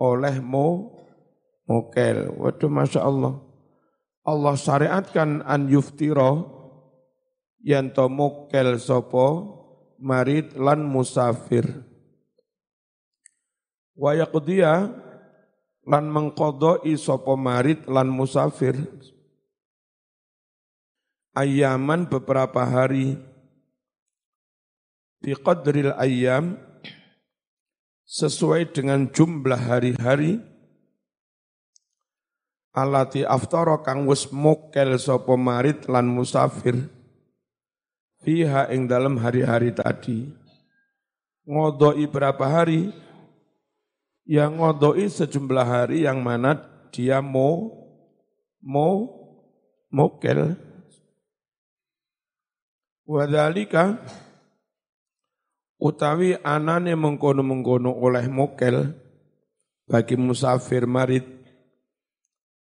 oleh 0.00 0.40
mo 0.40 0.96
mokel. 1.68 2.32
Waduh 2.32 2.72
masya 2.72 3.04
Allah. 3.04 3.44
Allah 4.24 4.54
syariatkan 4.56 5.44
an 5.44 5.68
yuftiro 5.68 6.57
yanto 7.68 8.08
mokel 8.08 8.80
sopo 8.80 9.26
marid 10.00 10.56
lan 10.56 10.88
musafir. 10.88 11.68
Wa 13.92 14.16
yaqdiya 14.16 14.88
lan 15.84 16.04
mengkodoi 16.08 16.96
sopo 16.96 17.36
marit 17.36 17.84
lan 17.84 18.08
musafir. 18.08 18.80
Ayaman 21.36 22.08
beberapa 22.08 22.64
hari. 22.64 23.20
Di 25.18 25.34
qadril 25.34 25.92
ayam 25.98 26.56
sesuai 28.08 28.70
dengan 28.72 29.10
jumlah 29.12 29.60
hari-hari. 29.60 30.40
Alati 32.70 33.26
aftara 33.26 33.82
kang 33.82 34.06
wis 34.06 34.30
mokel 34.30 34.94
sapa 35.02 35.34
marit 35.34 35.90
lan 35.90 36.06
musafir 36.06 36.97
fiha 38.22 38.70
ing 38.74 38.90
dalam 38.90 39.18
hari-hari 39.18 39.70
tadi 39.74 40.28
ngodoi 41.48 42.04
berapa 42.10 42.44
hari 42.44 42.92
yang 44.28 44.60
ngodoi 44.60 45.08
sejumlah 45.08 45.64
hari 45.64 46.04
yang 46.04 46.20
mana 46.20 46.60
dia 46.92 47.24
mau 47.24 47.72
mau 48.60 49.08
mokel. 49.88 50.52
Wadhalika 53.08 53.96
utawi 55.80 56.36
anane 56.44 56.92
mengkono-mengkono 56.92 57.96
oleh 57.96 58.28
mokel 58.28 58.92
bagi 59.88 60.20
musafir 60.20 60.84
marit 60.84 61.24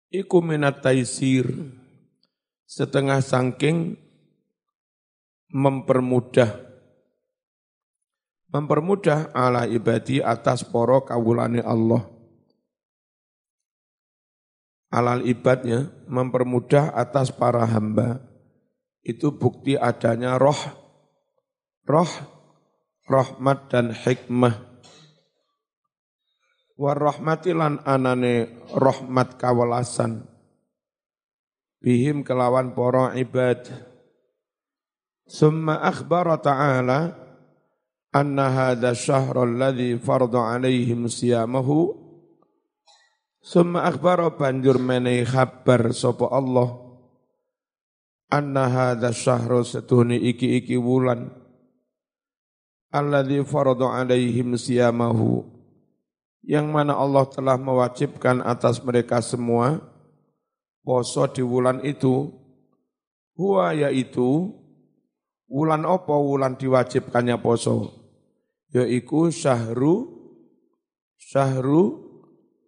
iku 0.08 0.40
minat 0.40 0.80
taisir 0.80 1.52
setengah 2.64 3.20
sangking 3.20 4.00
mempermudah 5.52 6.68
mempermudah 8.52 9.36
ala 9.36 9.68
ibadi 9.68 10.24
atas 10.24 10.64
poro 10.64 11.04
kawulane 11.04 11.60
Allah. 11.62 12.08
Alal 14.88 15.28
ibadnya 15.28 15.92
mempermudah 16.08 16.96
atas 16.96 17.28
para 17.28 17.68
hamba. 17.68 18.24
Itu 19.04 19.36
bukti 19.36 19.76
adanya 19.76 20.40
roh 20.40 20.88
roh, 21.88 22.12
rahmat 23.08 23.72
dan 23.72 23.96
hikmah. 23.96 24.68
Warahmatilan 26.78 27.82
anane 27.88 28.62
rahmat 28.76 29.42
kawalasan. 29.42 30.30
Bihim 31.82 32.22
kelawan 32.22 32.78
poro 32.78 33.10
ibad. 33.18 33.66
Summa 35.28 35.84
akhbara 35.84 36.40
ta'ala 36.40 37.12
anna 38.16 38.46
hadha 38.48 38.96
syahra 38.96 39.44
alladhi 39.44 40.00
farda 40.00 40.56
alaihim 40.56 41.12
siyamahu 41.12 41.94
Summa 43.44 43.88
akhbara 43.88 44.32
banjur 44.32 44.80
menehi 44.80 45.28
khabar 45.28 45.92
sapa 45.92 46.32
Allah 46.32 46.80
anna 48.32 48.68
hadha 48.68 49.12
syahra 49.12 49.64
setuhni 49.64 50.20
iki-iki 50.32 50.76
wulan 50.80 51.32
alladzi 52.92 53.44
farada 53.44 53.88
alaihim 54.00 54.56
siyamahu 54.56 55.58
yang 56.48 56.72
mana 56.72 56.96
Allah 56.96 57.28
telah 57.28 57.60
mewajibkan 57.60 58.40
atas 58.40 58.80
mereka 58.80 59.20
semua. 59.20 59.84
Poso 60.80 61.28
di 61.28 61.44
wulan 61.44 61.84
itu. 61.84 62.32
Huwa 63.36 63.76
yaitu 63.76 64.56
wulan 65.48 65.84
apa 65.88 66.16
wulan 66.16 66.60
diwajibkannya 66.60 67.40
poso 67.40 67.96
yaiku 68.72 69.32
syahru 69.32 70.08
syahru 71.18 72.04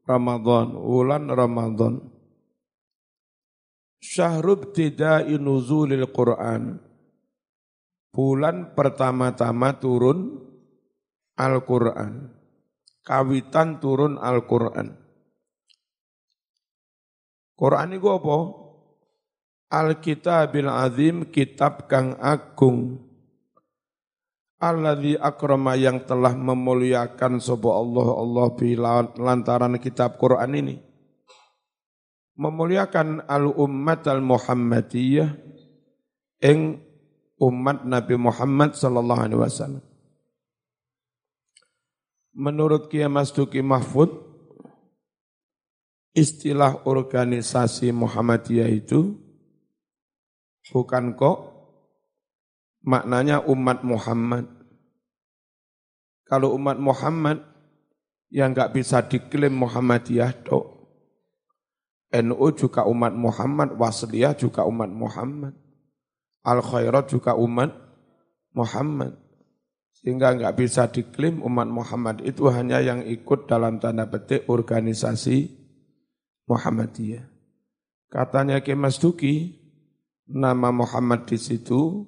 Ramadan 0.07 0.73
wulan 0.73 1.29
Ramadan 1.29 2.19
Syahrub 3.99 4.71
tidai 4.71 5.35
nuzulil 5.35 6.07
Quran. 6.15 6.79
Bulan 8.09 8.73
pertama-tama 8.73 9.75
turun 9.77 10.39
Al-Quran. 11.35 12.31
Kawitan 13.03 13.77
turun 13.83 14.17
Al-Quran. 14.17 14.95
Quran 17.59 17.89
itu 17.91 18.07
apa? 18.07 18.37
Al-Kitabil 19.69 20.65
Azim, 20.65 21.29
kitab 21.29 21.85
kang 21.85 22.17
agung. 22.17 23.05
Alladzi 24.59 25.15
akrama 25.15 25.79
yang 25.79 26.03
telah 26.03 26.35
memuliakan 26.35 27.39
sapa 27.39 27.69
Allah 27.71 28.07
Allah 28.11 28.47
bi 28.59 28.75
lantaran 29.15 29.79
kitab 29.79 30.19
Quran 30.19 30.51
ini 30.51 30.75
memuliakan 32.39 33.27
al-ummat 33.27 34.07
al-Muhammadiyah 34.07 35.29
ing 36.39 36.79
umat 37.43 37.83
Nabi 37.83 38.15
Muhammad 38.15 38.79
sallallahu 38.79 39.21
alaihi 39.27 39.41
wasallam. 39.43 39.83
Menurut 42.31 42.87
Kiai 42.87 43.11
Masduki 43.11 43.59
Mahfud, 43.59 44.15
istilah 46.15 46.87
organisasi 46.87 47.91
Muhammadiyah 47.91 48.71
itu 48.71 49.19
bukan 50.73 51.17
kok 51.17 51.37
maknanya 52.85 53.43
umat 53.45 53.83
Muhammad. 53.83 54.45
Kalau 56.29 56.53
umat 56.53 56.77
Muhammad 56.77 57.41
yang 58.29 58.53
nggak 58.53 58.77
bisa 58.77 59.01
diklaim 59.01 59.57
Muhammadiyah 59.57 60.45
dok, 60.45 60.65
NU 62.09 62.47
juga 62.57 62.85
umat 62.85 63.13
Muhammad, 63.13 63.73
Wasliyah 63.77 64.33
juga 64.37 64.65
umat 64.65 64.89
Muhammad. 64.89 65.53
Al 66.45 66.61
Khairat 66.65 67.13
juga 67.13 67.37
umat 67.37 67.73
Muhammad. 68.53 69.13
Sehingga 69.93 70.31
nggak 70.31 70.55
bisa 70.55 70.87
diklaim 70.87 71.43
umat 71.43 71.67
Muhammad 71.67 72.23
itu 72.23 72.47
hanya 72.47 72.79
yang 72.79 73.03
ikut 73.03 73.45
dalam 73.45 73.77
tanda 73.77 74.07
petik 74.07 74.47
organisasi 74.47 75.49
Muhammadiyah. 76.47 77.27
Katanya 78.09 78.63
Ki 78.65 78.73
Mas 78.73 78.97
Duki, 78.97 79.58
nama 80.29 80.69
Muhammad 80.69 81.25
di 81.25 81.41
situ 81.41 82.05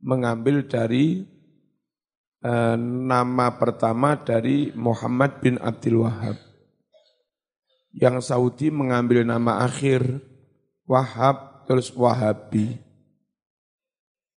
mengambil 0.00 0.64
dari 0.64 1.26
eh, 2.40 2.76
nama 2.78 3.58
pertama 3.58 4.14
dari 4.16 4.70
Muhammad 4.78 5.42
bin 5.42 5.58
Abdul 5.58 6.06
Wahab 6.06 6.38
yang 7.94 8.18
Saudi 8.18 8.74
mengambil 8.74 9.22
nama 9.22 9.62
akhir 9.62 10.02
Wahab 10.84 11.64
terus 11.64 11.94
Wahabi. 11.94 12.76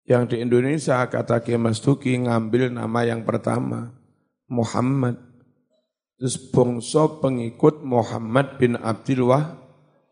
Yang 0.06 0.22
di 0.30 0.37
Indonesia 0.44 1.02
kata 1.02 1.42
Kiai 1.42 1.59
Mas 1.59 1.82
Duki 1.82 2.14
ngambil 2.14 2.70
nama 2.70 3.02
yang 3.02 3.26
pertama 3.26 3.90
Muhammad. 4.46 5.18
Terus 6.16 6.38
bongso 6.38 7.18
pengikut 7.18 7.82
Muhammad 7.82 8.61
bin 8.62 8.78
Abdul 8.78 9.26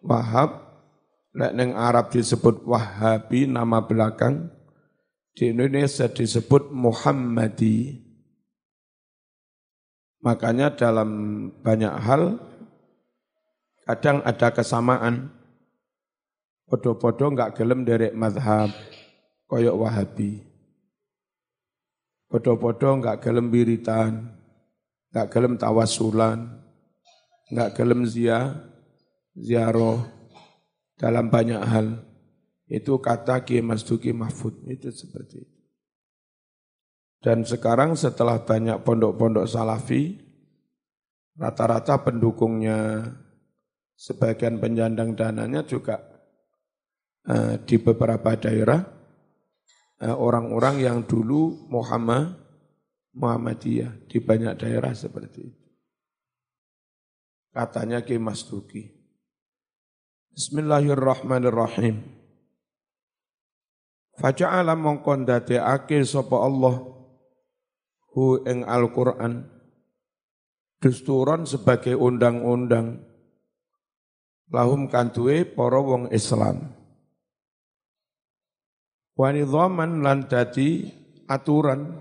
Wahab. 0.02 0.63
Lek 1.34 1.52
neng 1.58 1.74
Arab 1.74 2.14
disebut 2.14 2.62
Wahabi 2.62 3.50
nama 3.50 3.82
belakang. 3.82 4.50
Di 5.34 5.50
Indonesia 5.50 6.06
disebut 6.06 6.70
Muhammadi. 6.70 7.98
Makanya 10.22 10.72
dalam 10.72 11.10
banyak 11.58 11.94
hal 12.00 12.38
Kadang 13.84 14.24
ada 14.24 14.48
kesamaan. 14.48 15.28
Podo-podo 16.64 17.28
enggak 17.28 17.60
gelem 17.60 17.84
derek 17.84 18.16
madhab, 18.16 18.72
koyok 19.44 19.76
wahabi. 19.76 20.40
Podo-podo 22.32 22.96
enggak 22.96 23.20
gelem 23.20 23.52
biritan, 23.52 24.32
enggak 25.12 25.28
gelem 25.28 25.60
tawasulan, 25.60 26.48
enggak 27.52 27.76
gelem 27.76 28.08
zia, 28.08 28.56
ziaroh 29.36 30.08
dalam 30.98 31.30
banyak 31.30 31.62
hal. 31.62 31.86
Itu 32.64 32.98
kata 32.98 33.44
Ki 33.44 33.60
Mas 33.60 33.84
Duki 33.84 34.10
Mahfud, 34.16 34.64
itu 34.66 34.88
seperti 34.88 35.44
itu. 35.44 35.58
Dan 37.24 37.44
sekarang 37.44 37.96
setelah 37.96 38.40
banyak 38.44 38.84
pondok-pondok 38.84 39.48
salafi, 39.48 40.20
rata-rata 41.40 42.04
pendukungnya 42.04 43.00
sebagian 43.96 44.60
penyandang 44.60 45.16
dananya 45.16 45.64
juga 45.64 46.04
uh, 47.28 47.56
di 47.64 47.76
beberapa 47.80 48.36
daerah 48.36 48.80
uh, 50.04 50.16
orang-orang 50.16 50.84
yang 50.84 50.98
dulu 51.08 51.68
Muhammad 51.72 52.36
Muhammadiyah 53.14 54.10
di 54.10 54.18
banyak 54.18 54.58
daerah 54.58 54.92
seperti 54.92 55.40
itu. 55.48 55.64
Katanya 57.54 58.02
Ki 58.02 58.18
Mas 58.18 58.42
Duki. 58.42 59.03
Bismillahirrahmanirrahim. 60.34 62.02
Faja'ala 64.18 64.74
mongkon 64.74 65.22
dadekake 65.30 66.02
sapa 66.02 66.42
Allah 66.42 66.82
hu 68.10 68.42
ing 68.42 68.66
Al-Qur'an 68.66 69.46
sebagai 71.46 71.94
undang-undang 71.94 72.98
lahum 74.50 74.90
kantuwe 74.90 75.46
para 75.46 75.78
wong 75.78 76.10
Islam. 76.10 76.66
Wanidhaman 79.14 80.02
lan 80.02 80.26
dadi 80.26 80.82
aturan 81.30 81.94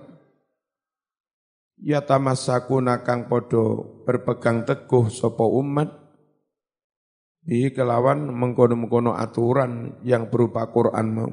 ya 1.78 2.02
tamassakuna 2.02 3.06
kang 3.06 3.30
padha 3.30 3.78
berpegang 4.10 4.66
teguh 4.66 5.14
sapa 5.14 5.46
umat 5.46 6.03
bi 7.44 7.72
kelawan 7.76 8.32
mengkono-mengkono 8.32 9.16
aturan 9.16 10.00
yang 10.08 10.32
berupa 10.32 10.68
Quran 10.72 11.08
mau 11.12 11.32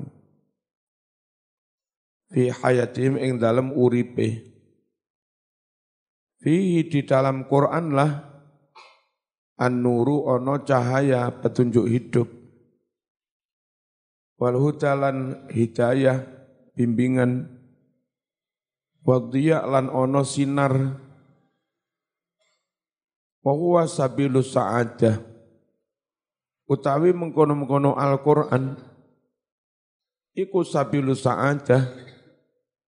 fi 2.31 2.51
hayatim 2.51 3.15
ing 3.19 3.39
dalam 3.39 3.71
uripe 3.71 4.51
fi 6.43 6.83
di 6.87 7.01
dalam 7.07 7.47
Quran 7.47 7.95
lah 7.95 8.31
An-nuru 9.61 10.25
ono 10.25 10.65
cahaya 10.65 11.29
petunjuk 11.29 11.85
hidup. 11.85 12.29
Wal 14.41 14.57
hudalan 14.57 15.45
hidayah 15.53 16.25
bimbingan. 16.73 17.61
Wadhiya 19.05 19.69
lan 19.69 19.93
ono 19.93 20.25
sinar. 20.25 20.97
Wa 23.45 23.85
sabilus 23.85 24.57
sa'adah. 24.57 25.30
Utawi 26.71 27.11
mengkono-mengkono 27.11 27.99
Al-Qur'an 27.99 28.79
iku 30.39 30.63
sabilus 30.63 31.27
sa'adah 31.27 31.83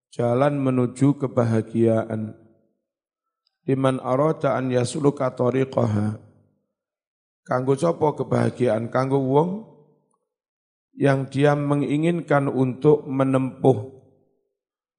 jalan 0.07 0.55
menuju 0.55 1.19
kebahagiaan. 1.19 2.31
Liman 3.67 3.99
arada 3.99 4.55
an 4.55 4.71
yasluka 4.71 5.31
tariqaha 5.35 6.19
Kanggo 7.43 7.75
sopo 7.75 8.15
kebahagiaan? 8.15 8.87
Kanggo 8.87 9.19
wong 9.19 9.67
yang 10.95 11.27
dia 11.27 11.55
menginginkan 11.59 12.47
untuk 12.47 13.03
menempuh 13.03 14.03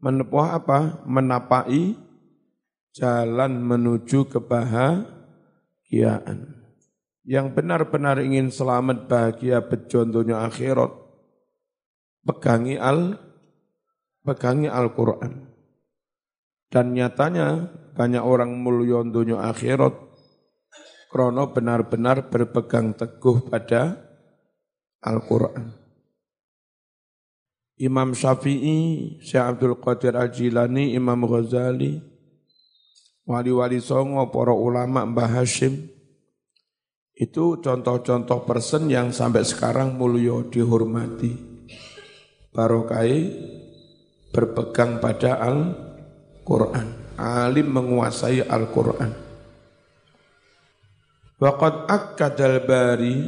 Menepuh 0.04 0.44
apa? 0.44 1.00
Menapai 1.08 1.96
jalan 2.92 3.56
menuju 3.64 4.28
kebahagiaan. 4.28 5.08
Yang 7.24 7.56
benar-benar 7.56 8.20
ingin 8.20 8.52
selamat 8.52 9.08
bahagia 9.08 9.64
bejontonya 9.64 10.44
akhirat, 10.44 10.92
pegangi 12.20 12.76
al 12.76 13.16
pegangi 14.20 14.68
Al-Quran. 14.68 15.48
Dan 16.68 16.92
nyatanya 16.92 17.72
banyak 17.96 18.20
orang 18.20 18.60
mulya 18.60 19.00
dunia 19.08 19.40
akhirat 19.48 19.94
krono 21.14 21.54
benar-benar 21.54 22.26
berpegang 22.26 22.90
teguh 22.98 23.46
pada 23.46 23.94
Al-Quran. 24.98 25.70
Imam 27.78 28.18
Syafi'i, 28.18 29.14
Syekh 29.22 29.46
Abdul 29.46 29.78
Qadir 29.78 30.18
Al-Jilani, 30.18 30.90
Imam 30.98 31.22
Ghazali, 31.22 32.02
wali-wali 33.22 33.78
songo, 33.78 34.26
para 34.34 34.50
ulama 34.50 35.06
Mbah 35.06 35.38
Hashim, 35.38 35.93
itu 37.14 37.62
contoh-contoh 37.62 38.42
person 38.42 38.90
yang 38.90 39.14
sampai 39.14 39.46
sekarang 39.46 39.94
mulio 39.94 40.50
dihormati. 40.50 41.54
Barokai 42.50 43.14
berpegang 44.34 44.98
pada 44.98 45.38
Al-Quran. 45.38 47.14
Alim 47.14 47.70
menguasai 47.70 48.42
Al-Quran. 48.42 49.10
Waqad 51.38 51.86
akkadal 51.90 52.62
bari 52.62 53.18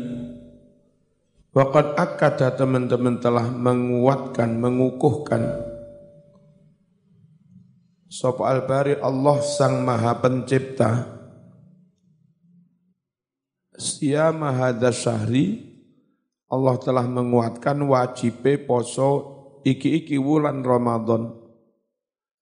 Waqad 1.57 1.97
akkada 1.97 2.53
teman-teman 2.53 3.17
telah 3.17 3.49
menguatkan, 3.49 4.61
mengukuhkan 4.61 5.43
Sop 8.07 8.45
al-bari 8.45 9.01
Allah 9.01 9.41
sang 9.41 9.83
maha 9.83 10.21
pencipta 10.21 11.16
Siyama 13.77 14.57
hadha 14.57 14.89
syahri 14.89 15.77
Allah 16.47 16.79
telah 16.79 17.05
menguatkan 17.05 17.83
wajib 17.85 18.41
poso 18.65 19.11
iki-iki 19.67 20.15
wulan 20.15 20.63
Ramadan. 20.63 21.35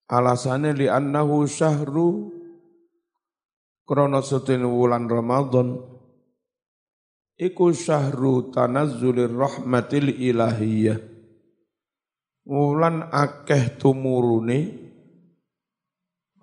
Alasannya 0.05 0.77
li 0.77 0.85
annahu 0.85 1.49
syahru 1.49 2.29
krono 3.83 4.21
wulan 4.69 5.09
Ramadan. 5.09 5.81
Iku 7.35 7.73
syahru 7.75 8.53
tanazzulir 8.53 9.33
rahmatil 9.33 10.13
ilahiyah. 10.13 11.01
Wulan 12.45 13.09
akeh 13.09 13.75
tumurune 13.81 14.85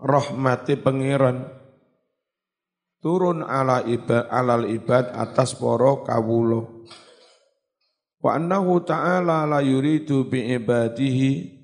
rahmati 0.02 0.74
pangeran 0.82 1.61
turun 3.02 3.42
ala 3.42 3.82
ibad 3.82 4.30
alal 4.30 4.64
ibad 4.70 5.10
atas 5.12 5.58
poro 5.58 6.06
kawulo 6.06 6.86
wa 8.22 8.30
annahu 8.38 8.78
ta'ala 8.86 9.42
la 9.44 9.58
yuridu 9.58 10.30
bi 10.30 10.54
ibadihi 10.54 11.60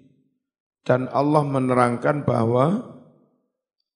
dan 0.83 1.07
Allah 1.15 1.47
menerangkan 1.47 2.27
bahwa 2.27 2.99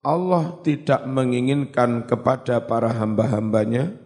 Allah 0.02 0.62
tidak 0.66 1.06
menginginkan 1.06 2.06
kepada 2.06 2.62
para 2.66 2.90
hamba-hambanya 2.94 4.02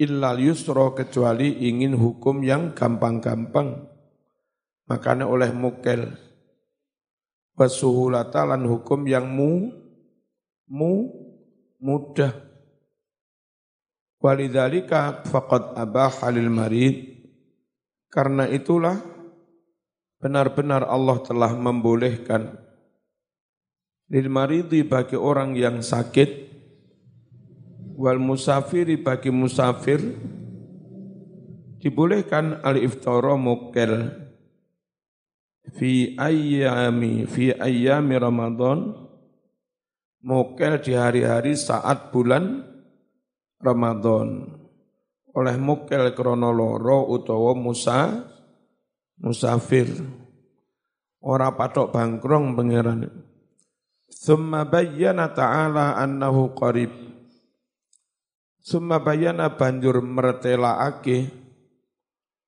illal 0.00 0.40
yusro 0.40 0.92
kecuali 0.98 1.68
ingin 1.68 1.94
hukum 1.94 2.42
yang 2.42 2.74
gampang-gampang. 2.74 3.86
Makanya 4.90 5.30
oleh 5.30 5.52
mukel 5.54 6.12
wasuhulata 7.54 8.44
hukum 8.66 9.06
yang 9.06 9.30
mu 9.30 9.70
mu 10.68 11.23
mudah. 11.84 12.32
Walidhalika 14.24 15.20
faqad 15.28 15.76
abah 15.76 16.24
halil 16.24 16.48
marid. 16.48 17.12
Karena 18.08 18.48
itulah 18.48 18.96
benar-benar 20.16 20.88
Allah 20.88 21.20
telah 21.20 21.52
membolehkan 21.52 22.56
lil 24.08 24.32
maridi 24.32 24.80
bagi 24.80 25.20
orang 25.20 25.52
yang 25.52 25.84
sakit 25.84 26.48
wal 27.98 28.16
musafiri 28.16 28.96
bagi 28.96 29.28
musafir 29.28 30.00
dibolehkan 31.82 32.64
al 32.64 32.80
iftara 32.80 33.36
mukel 33.36 34.16
fi 35.76 36.16
ayyami 36.16 37.28
fi 37.28 37.52
ayyami 37.52 38.14
Ramadan 38.16 39.03
mukel 40.24 40.80
di 40.80 40.96
hari-hari 40.96 41.52
saat 41.52 42.08
bulan 42.08 42.64
Ramadan. 43.60 44.48
Oleh 45.36 45.56
mukel 45.60 46.16
kronoloro 46.16 47.12
utawa 47.12 47.52
musa 47.52 48.24
musafir. 49.20 49.92
Ora 51.20 51.52
patok 51.52 51.92
bangkrong 51.92 52.56
pangeran. 52.56 53.00
Summa 54.08 54.64
bayyana 54.64 55.32
ta'ala 55.32 56.00
annahu 56.00 56.56
qarib. 56.56 56.92
Summa 58.64 59.02
bayyana 59.04 59.52
banjur 59.52 60.00
mertelaake 60.00 61.28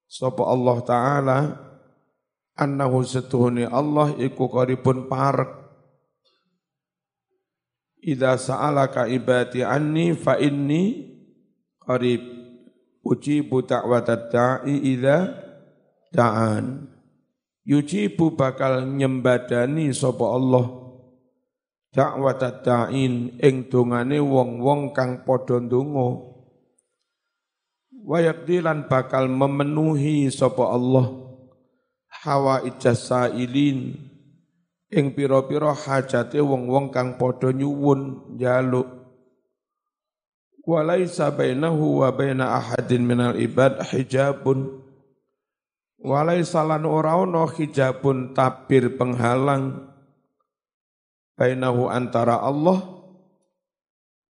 sapa 0.09 0.49
Allah 0.49 0.77
taala 0.81 1.39
annahu 2.57 3.05
setuhuni 3.05 3.69
Allah 3.69 4.17
iku 4.17 4.49
qaribun 4.49 5.11
parek 5.11 5.66
Idza 8.07 8.39
sa'alaka 8.39 9.11
ibadi 9.11 9.67
anni 9.67 10.15
fa 10.15 10.39
inni 10.39 11.11
qarib 11.83 12.23
ujibu 13.03 13.67
da'watat 13.67 14.31
da'i 14.31 14.95
idza 14.95 15.35
da'an. 16.15 16.87
Yujibu 17.67 18.39
bakal 18.39 18.87
nyembadani 18.87 19.91
sapa 19.91 20.23
Allah 20.23 20.71
da'watat 21.91 22.63
da'in 22.63 23.43
ing 23.43 23.67
dongane 23.67 24.23
wong-wong 24.23 24.95
kang 24.95 25.27
padha 25.27 25.59
ndonga. 25.59 26.09
Wa 28.07 28.23
bakal 28.87 29.27
memenuhi 29.27 30.31
sapa 30.31 30.63
Allah 30.63 31.11
hawa 32.23 32.63
ijasailin 32.63 33.99
ing 34.91 35.15
pira-pira 35.15 35.75
hajate 35.75 36.39
wong-wong 36.39 36.95
kang 36.95 37.19
padha 37.19 37.51
nyuwun 37.51 38.35
njaluk. 38.39 38.87
Walaisa 40.67 41.31
bainahu 41.31 42.03
wa 42.03 42.11
baina 42.11 42.59
ahadin 42.59 43.07
minal 43.07 43.39
ibad 43.39 43.87
hijabun. 43.87 44.83
Walaisa 46.03 46.67
lan 46.67 46.83
ora 46.87 47.15
ana 47.15 47.47
hijabun 47.47 48.35
tabir 48.35 48.99
penghalang 48.99 49.95
bainahu 51.39 51.87
antara 51.87 52.43
Allah 52.43 52.83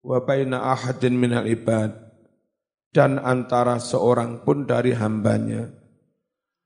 wa 0.03 0.19
baina 0.27 0.75
ahadin 0.75 1.15
minal 1.15 1.47
ibad 1.47 2.05
dan 2.95 3.19
antara 3.19 3.79
seorang 3.79 4.43
pun 4.43 4.63
dari 4.63 4.95
hambanya. 4.95 5.67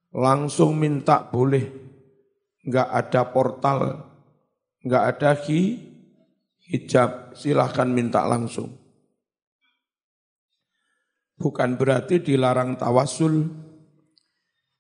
Langsung 0.09 0.77
minta 0.81 1.21
boleh, 1.25 1.88
nggak 2.65 2.89
ada 2.91 3.21
portal, 3.31 3.79
nggak 4.83 5.03
ada 5.15 5.31
hi, 5.47 5.79
hijab, 6.69 7.33
silahkan 7.35 7.87
minta 7.87 8.23
langsung. 8.27 8.75
Bukan 11.39 11.79
berarti 11.79 12.19
dilarang 12.19 12.75
tawasul, 12.75 13.47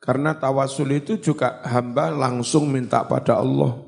karena 0.03 0.35
tawasul 0.35 0.91
itu 0.91 1.15
juga 1.19 1.63
hamba 1.63 2.11
langsung 2.11 2.67
minta 2.67 3.07
pada 3.07 3.39
Allah, 3.39 3.79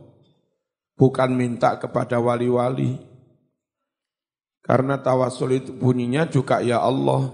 bukan 0.96 1.36
minta 1.36 1.76
kepada 1.76 2.20
wali-wali. 2.24 2.96
Karena 4.62 5.02
tawasul 5.02 5.58
itu 5.58 5.72
bunyinya 5.74 6.30
juga 6.30 6.62
ya 6.62 6.80
Allah, 6.80 7.34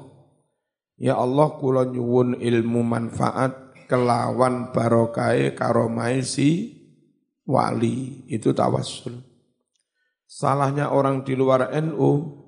ya 0.95 1.19
Allah 1.19 1.53
kula 1.59 1.85
nyuwun 1.85 2.39
ilmu 2.39 2.81
manfaat, 2.81 3.66
kelawan 3.87 4.75
barokai 4.75 5.55
karomai 5.55 6.21
si 6.21 6.75
wali 7.47 8.27
itu 8.27 8.51
tawasul. 8.51 9.23
Salahnya 10.27 10.91
orang 10.91 11.23
di 11.23 11.33
luar 11.33 11.71
NU 11.79 12.43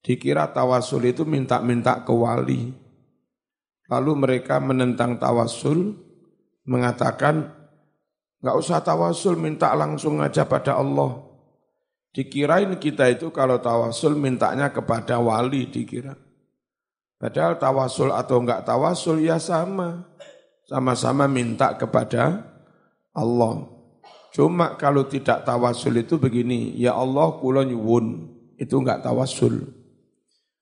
dikira 0.00 0.48
tawasul 0.54 1.10
itu 1.10 1.26
minta-minta 1.26 2.06
ke 2.06 2.14
wali. 2.14 2.70
Lalu 3.90 4.12
mereka 4.14 4.62
menentang 4.62 5.18
tawasul, 5.18 5.98
mengatakan 6.62 7.50
nggak 8.38 8.56
usah 8.56 8.78
tawasul, 8.86 9.34
minta 9.34 9.74
langsung 9.74 10.22
aja 10.22 10.46
pada 10.46 10.78
Allah. 10.78 11.26
Dikirain 12.14 12.78
kita 12.78 13.10
itu 13.10 13.34
kalau 13.34 13.58
tawasul 13.58 14.14
mintanya 14.14 14.70
kepada 14.70 15.18
wali 15.18 15.66
dikira. 15.66 16.14
Padahal 17.18 17.58
tawasul 17.58 18.14
atau 18.14 18.40
enggak 18.40 18.64
tawasul 18.64 19.20
ya 19.20 19.36
sama 19.36 20.08
sama-sama 20.70 21.26
minta 21.26 21.74
kepada 21.74 22.46
Allah. 23.10 23.66
Cuma 24.30 24.78
kalau 24.78 25.02
tidak 25.10 25.42
tawasul 25.42 25.98
itu 25.98 26.14
begini, 26.14 26.78
ya 26.78 26.94
Allah 26.94 27.34
kula 27.42 27.66
nyuwun, 27.66 28.30
itu 28.54 28.78
enggak 28.78 29.02
tawasul. 29.02 29.66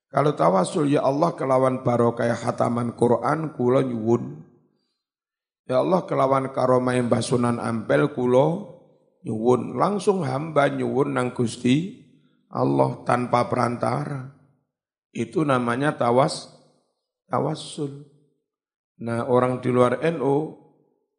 Kalau 0.09 0.33
tawasul 0.33 0.88
ya 0.88 1.05
Allah 1.05 1.37
kelawan 1.37 1.85
barokah 1.85 2.33
hataman 2.33 2.97
Quran 2.97 3.53
kula 3.53 3.85
nyuwun. 3.85 4.40
Ya 5.68 5.85
Allah 5.85 6.09
kelawan 6.09 6.57
karomah 6.57 6.97
Mbah 6.97 7.21
Sunan 7.21 7.61
Ampel 7.61 8.09
kula 8.16 8.64
nyuwun, 9.29 9.77
langsung 9.77 10.25
hamba 10.25 10.73
nyuwun 10.73 11.12
nang 11.12 11.37
Gusti 11.37 12.01
Allah 12.49 13.05
tanpa 13.05 13.44
perantara. 13.53 14.33
Itu 15.12 15.44
namanya 15.44 15.92
tawas 16.01 16.49
tawassul. 17.29 18.17
Nah 18.98 19.26
orang 19.30 19.62
di 19.62 19.70
luar 19.70 20.02
NU 20.14 20.58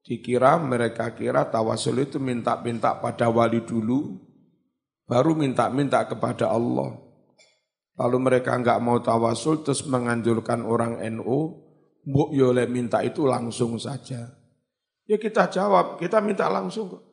dikira 0.03 0.59
mereka 0.59 1.11
kira 1.15 1.47
tawasul 1.47 2.03
itu 2.03 2.19
minta-minta 2.19 2.97
pada 2.99 3.31
wali 3.31 3.63
dulu, 3.63 4.19
baru 5.07 5.35
minta-minta 5.35 6.03
kepada 6.03 6.51
Allah. 6.51 6.97
Lalu 7.99 8.17
mereka 8.19 8.55
enggak 8.55 8.79
mau 8.79 8.99
tawasul 9.03 9.63
terus 9.63 9.83
menganjurkan 9.87 10.63
orang 10.63 11.03
NU, 11.19 11.39
mbok 12.07 12.29
yole 12.31 12.63
minta 12.67 13.03
itu 13.03 13.27
langsung 13.27 13.75
saja. 13.75 14.39
Ya 15.09 15.17
kita 15.17 15.49
jawab, 15.51 15.99
kita 15.99 16.21
minta 16.21 16.47
langsung 16.47 16.95
kok. 16.95 17.03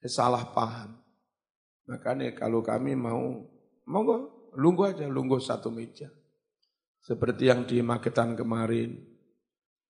Ya, 0.00 0.08
salah 0.08 0.48
paham. 0.48 0.96
Makanya 1.84 2.32
kalau 2.32 2.64
kami 2.64 2.96
mau, 2.96 3.44
monggo, 3.84 4.48
lunggu 4.56 4.88
aja, 4.88 5.04
lunggu 5.04 5.36
satu 5.42 5.68
meja. 5.68 6.08
Seperti 7.04 7.52
yang 7.52 7.68
di 7.68 7.84
Magetan 7.84 8.32
kemarin, 8.32 9.09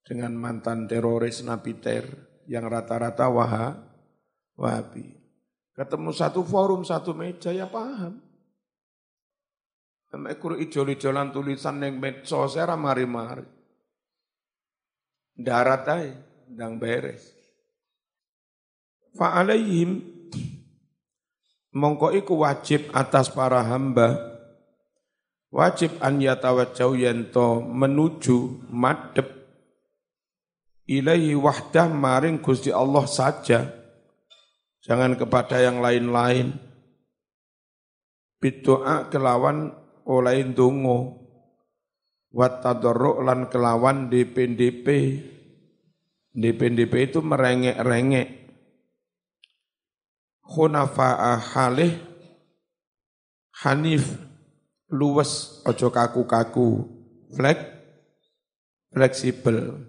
dengan 0.05 0.33
mantan 0.35 0.89
teroris 0.89 1.45
Napiter 1.45 2.07
yang 2.51 2.67
rata-rata 2.67 3.31
waha, 3.31 3.79
wahabi. 4.59 5.17
Ketemu 5.77 6.11
satu 6.13 6.43
forum, 6.43 6.83
satu 6.83 7.15
meja, 7.15 7.55
ya 7.55 7.71
paham. 7.71 8.21
Ekur 10.11 10.59
ijol-ijolan 10.59 11.31
tulisan 11.31 11.79
yang 11.79 12.03
medsos, 12.03 12.59
saya 12.59 12.75
mari-mari. 12.75 13.47
Darat 15.39 15.87
beres. 16.83 17.31
Fa'alaihim 19.15 20.03
mongko 21.75 22.11
iku 22.15 22.43
wajib 22.43 22.91
atas 22.91 23.31
para 23.31 23.63
hamba 23.63 24.19
wajib 25.51 25.99
an 26.03 26.19
yatawajjau 26.23 26.95
yanto 26.99 27.63
menuju 27.63 28.67
madep 28.71 29.40
ilaihi 30.91 31.39
wahdah 31.39 31.87
maring 31.87 32.43
Gusti 32.43 32.75
Allah 32.75 33.07
saja. 33.07 33.71
Jangan 34.83 35.15
kepada 35.15 35.63
yang 35.63 35.79
lain-lain. 35.79 36.59
Bidoa 38.43 39.07
kelawan 39.07 39.71
oleh 40.09 40.43
dungo 40.51 41.23
wat 42.35 42.65
lan 43.23 43.47
kelawan 43.53 44.09
DPDP 44.11 44.89
DP-DP 46.31 47.11
itu 47.11 47.19
merengek-rengek. 47.21 48.29
Khunafa'a 50.47 51.39
halih. 51.55 51.95
Hanif 53.61 54.17
luwes 54.89 55.61
ojo 55.67 55.91
kaku-kaku. 55.93 56.87
Flek 57.35 57.59
fleksibel 58.91 59.87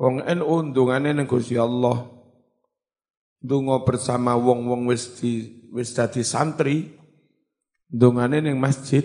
wong 0.00 0.24
en 0.24 0.40
undungane 0.40 1.12
ning 1.12 1.28
Gusti 1.28 1.60
Allah 1.60 2.08
ndonga 3.44 3.84
bersama 3.84 4.32
wong-wong 4.40 4.88
wis 4.88 5.20
di 5.20 5.60
wis 5.68 5.92
dadi 5.92 6.24
santri 6.24 6.88
ndungane 7.92 8.40
ning 8.40 8.56
masjid 8.56 9.04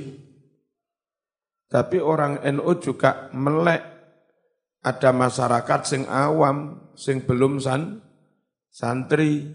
tapi 1.65 1.99
orang 1.99 2.39
NU 2.55 2.71
juga 2.79 3.27
melek 3.35 3.95
ada 4.85 5.09
masyarakat 5.09 5.79
sing 5.81 6.05
awam, 6.05 6.77
sing 6.93 7.25
belum 7.25 7.57
san, 7.57 8.05
santri. 8.69 9.49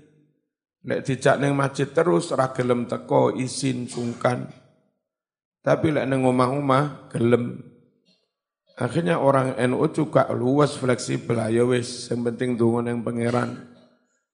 Lek 0.81 1.05
dijak 1.05 1.39
neng 1.39 1.55
masjid 1.55 1.87
terus 1.93 2.33
ra 2.33 2.57
gelem 2.57 2.89
teko 2.89 3.37
isin 3.37 3.87
sungkan. 3.87 4.49
Tapi 5.61 5.93
lek 5.93 6.09
neng 6.09 6.27
omah-omah 6.27 7.13
gelem. 7.13 7.70
Akhirnya 8.81 9.21
orang 9.21 9.61
NU 9.61 9.85
juga 9.93 10.33
luas 10.33 10.81
fleksibel 10.81 11.37
ayo 11.37 11.69
wis 11.69 12.09
sing 12.09 12.25
penting 12.25 12.57
donga 12.57 12.89
neng 12.89 13.05
pangeran. 13.05 13.69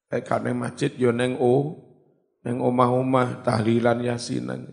Lek 0.07 0.31
neng 0.47 0.63
masjid 0.63 0.95
yo 0.95 1.11
neng 1.11 1.35
o 1.43 1.75
neng 2.47 2.63
omah-omah 2.63 3.43
tahlilan 3.43 4.07
yasinan. 4.07 4.71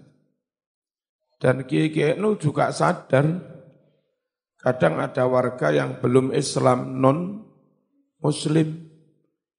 Dan 1.42 1.66
kiai-kiai 1.66 2.22
NU 2.22 2.38
juga 2.38 2.70
sadar 2.70 3.54
Kadang 4.64 4.96
ada 4.96 5.28
warga 5.28 5.76
yang 5.76 6.00
belum 6.00 6.32
Islam 6.32 6.96
non 7.04 7.44
Muslim. 8.24 8.88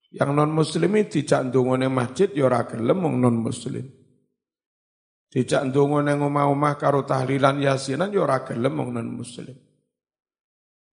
Yang 0.08 0.30
non 0.32 0.48
Muslim 0.48 0.96
ini 0.96 1.12
dijak 1.12 1.52
ndongone 1.52 1.92
masjid 1.92 2.32
ya 2.32 2.48
ora 2.48 2.64
gelem 2.64 3.04
non 3.04 3.36
Muslim. 3.36 3.84
Dijak 5.28 5.68
ndongone 5.68 6.16
omah-omah 6.16 6.80
karo 6.80 7.04
tahlilan 7.04 7.60
yasinan 7.60 8.16
ya 8.16 8.24
ora 8.24 8.48
gelem 8.48 8.80
non 8.80 9.04
Muslim. 9.12 9.52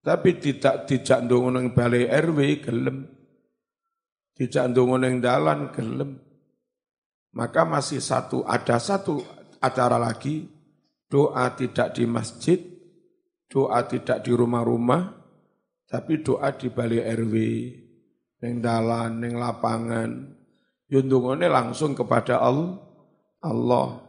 Tapi 0.02 0.42
tidak 0.42 0.90
dijak 0.90 1.26
ndongone 1.30 1.70
balai 1.74 2.10
RW 2.10 2.40
gelem. 2.66 3.06
Dijak 4.34 4.74
ndongone 4.74 5.22
dalan 5.22 5.70
gelem. 5.70 6.18
Maka 7.38 7.64
masih 7.64 8.02
satu 8.02 8.44
ada 8.44 8.82
satu 8.82 9.22
acara 9.62 9.96
lagi 9.96 10.50
doa 11.08 11.48
tidak 11.56 11.96
di 11.96 12.04
masjid 12.04 12.72
doa 13.52 13.84
tidak 13.84 14.24
di 14.24 14.32
rumah-rumah, 14.32 15.12
tapi 15.84 16.24
doa 16.24 16.56
di 16.56 16.72
balik 16.72 17.04
RW, 17.04 17.36
neng 18.40 18.64
dalan, 18.64 19.20
neng 19.20 19.36
lapangan. 19.36 20.40
Yundungone 20.88 21.52
langsung 21.52 21.92
kepada 21.92 22.40
Allah. 22.40 22.80
Allah. 23.44 24.00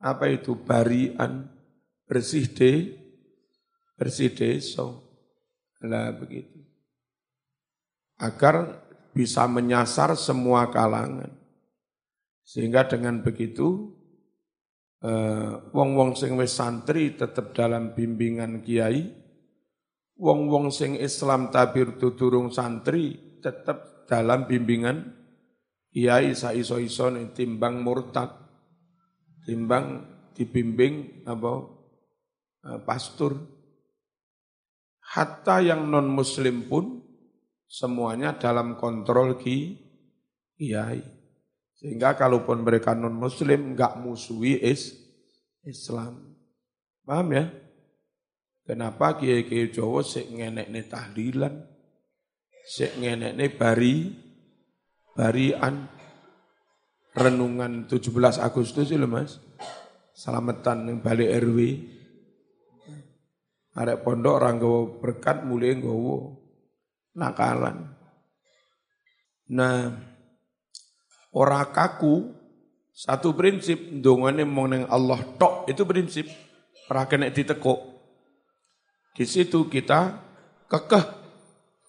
Apa 0.00 0.32
itu 0.32 0.56
barian 0.56 1.44
bersih 2.08 2.48
de 2.48 2.96
bersih 3.98 4.32
desa. 4.32 4.88
Lah 5.84 6.14
begitu. 6.14 6.58
Agar 8.18 8.82
bisa 9.14 9.46
menyasar 9.46 10.18
semua 10.18 10.70
kalangan. 10.70 11.30
Sehingga 12.42 12.88
dengan 12.88 13.22
begitu 13.22 13.98
Eh, 14.98 15.52
wong-wong 15.70 16.18
sing 16.18 16.34
wis 16.34 16.58
santri 16.58 17.14
tetap 17.14 17.54
dalam 17.54 17.94
bimbingan 17.94 18.66
kiai, 18.66 19.06
wong-wong 20.18 20.74
sing 20.74 20.98
Islam 20.98 21.54
tabir 21.54 21.94
tuturung 22.02 22.50
santri 22.50 23.38
tetap 23.38 24.10
dalam 24.10 24.50
bimbingan 24.50 25.14
kiai 25.94 26.34
saiso-iso 26.34 27.14
timbang 27.30 27.78
murtad, 27.78 28.42
timbang 29.46 30.02
dibimbing 30.34 31.22
apa 31.30 31.52
eh, 32.66 32.80
pastur. 32.82 33.57
Hatta 35.08 35.64
yang 35.64 35.88
non 35.88 36.12
muslim 36.12 36.68
pun 36.68 37.00
semuanya 37.64 38.36
dalam 38.36 38.76
kontrol 38.76 39.40
ki 39.40 39.80
kiai. 40.56 41.00
Sehingga 41.78 42.18
kalaupun 42.18 42.60
mereka 42.66 42.92
non 42.92 43.14
muslim 43.16 43.72
nggak 43.72 44.02
musuhi 44.02 44.58
is 44.60 44.98
Islam. 45.64 46.36
Paham 47.08 47.28
ya? 47.32 47.48
Kenapa 48.68 49.16
kiai-kiai 49.16 49.72
Jawa 49.72 50.04
sik 50.04 50.28
ngenekne 50.28 50.84
tahlilan, 50.92 51.64
sik 52.68 53.00
ngenekne 53.00 53.48
bari, 53.56 54.12
barian, 55.16 55.88
renungan 57.16 57.88
17 57.88 58.12
Agustus 58.44 58.92
itu 58.92 59.08
mas, 59.08 59.40
selamatan 60.12 60.92
yang 60.92 60.98
balik 61.00 61.32
RW, 61.48 61.58
Arek 63.78 64.02
pondok 64.02 64.42
orang 64.42 64.58
gawa 64.58 64.80
berkat 64.98 65.46
mulai 65.46 65.78
gawa 65.78 66.34
nakalan. 67.14 67.94
Nah, 69.54 69.94
ora 71.30 71.62
kaku 71.70 72.34
satu 72.90 73.38
prinsip 73.38 73.78
dongane 74.02 74.42
meneng 74.42 74.90
Allah 74.90 75.22
tok 75.38 75.70
itu 75.70 75.86
prinsip. 75.86 76.26
Ora 76.90 77.06
ditekuk. 77.06 77.78
Di 79.14 79.22
situ 79.22 79.70
kita 79.70 80.26
kekeh 80.66 81.04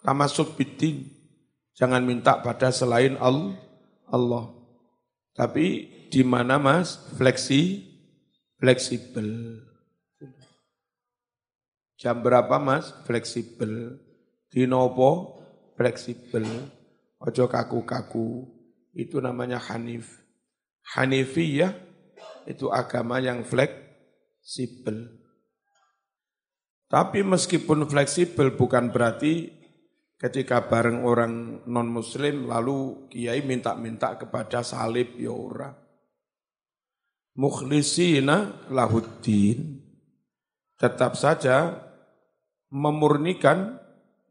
tamasuk 0.05 0.53
bidin. 0.53 1.09
Jangan 1.73 2.05
minta 2.05 2.37
pada 2.37 2.69
selain 2.69 3.17
Allah. 3.17 4.45
Tapi 5.33 5.65
di 6.13 6.21
mana 6.21 6.61
Mas? 6.61 7.01
Fleksi 7.17 7.89
fleksibel 8.59 9.68
jam 11.99 12.23
berapa 12.23 12.55
Mas 12.63 12.95
fleksibel 13.03 13.99
di 14.47 14.63
nopo 14.63 15.35
fleksibel 15.75 16.47
ojo 17.19 17.45
kaku-kaku 17.51 18.47
itu 18.95 19.19
namanya 19.19 19.59
Hanif. 19.59 20.23
Hanifiyah 20.95 21.75
itu 22.47 22.71
agama 22.71 23.21
yang 23.21 23.45
fleksibel. 23.45 25.11
Tapi 26.89 27.21
meskipun 27.21 27.85
fleksibel 27.85 28.57
bukan 28.57 28.89
berarti 28.89 29.53
ketika 30.17 30.65
bareng 30.65 31.05
orang 31.05 31.61
non-muslim 31.69 32.49
lalu 32.49 33.05
kiai 33.13 33.45
minta-minta 33.45 34.17
kepada 34.17 34.65
salib 34.65 35.13
ya 35.19 35.29
ora. 35.29 35.69
Mukhlisina 37.37 38.65
lahuddin. 38.73 39.85
Tetap 40.79 41.13
saja 41.13 41.88
memurnikan, 42.69 43.77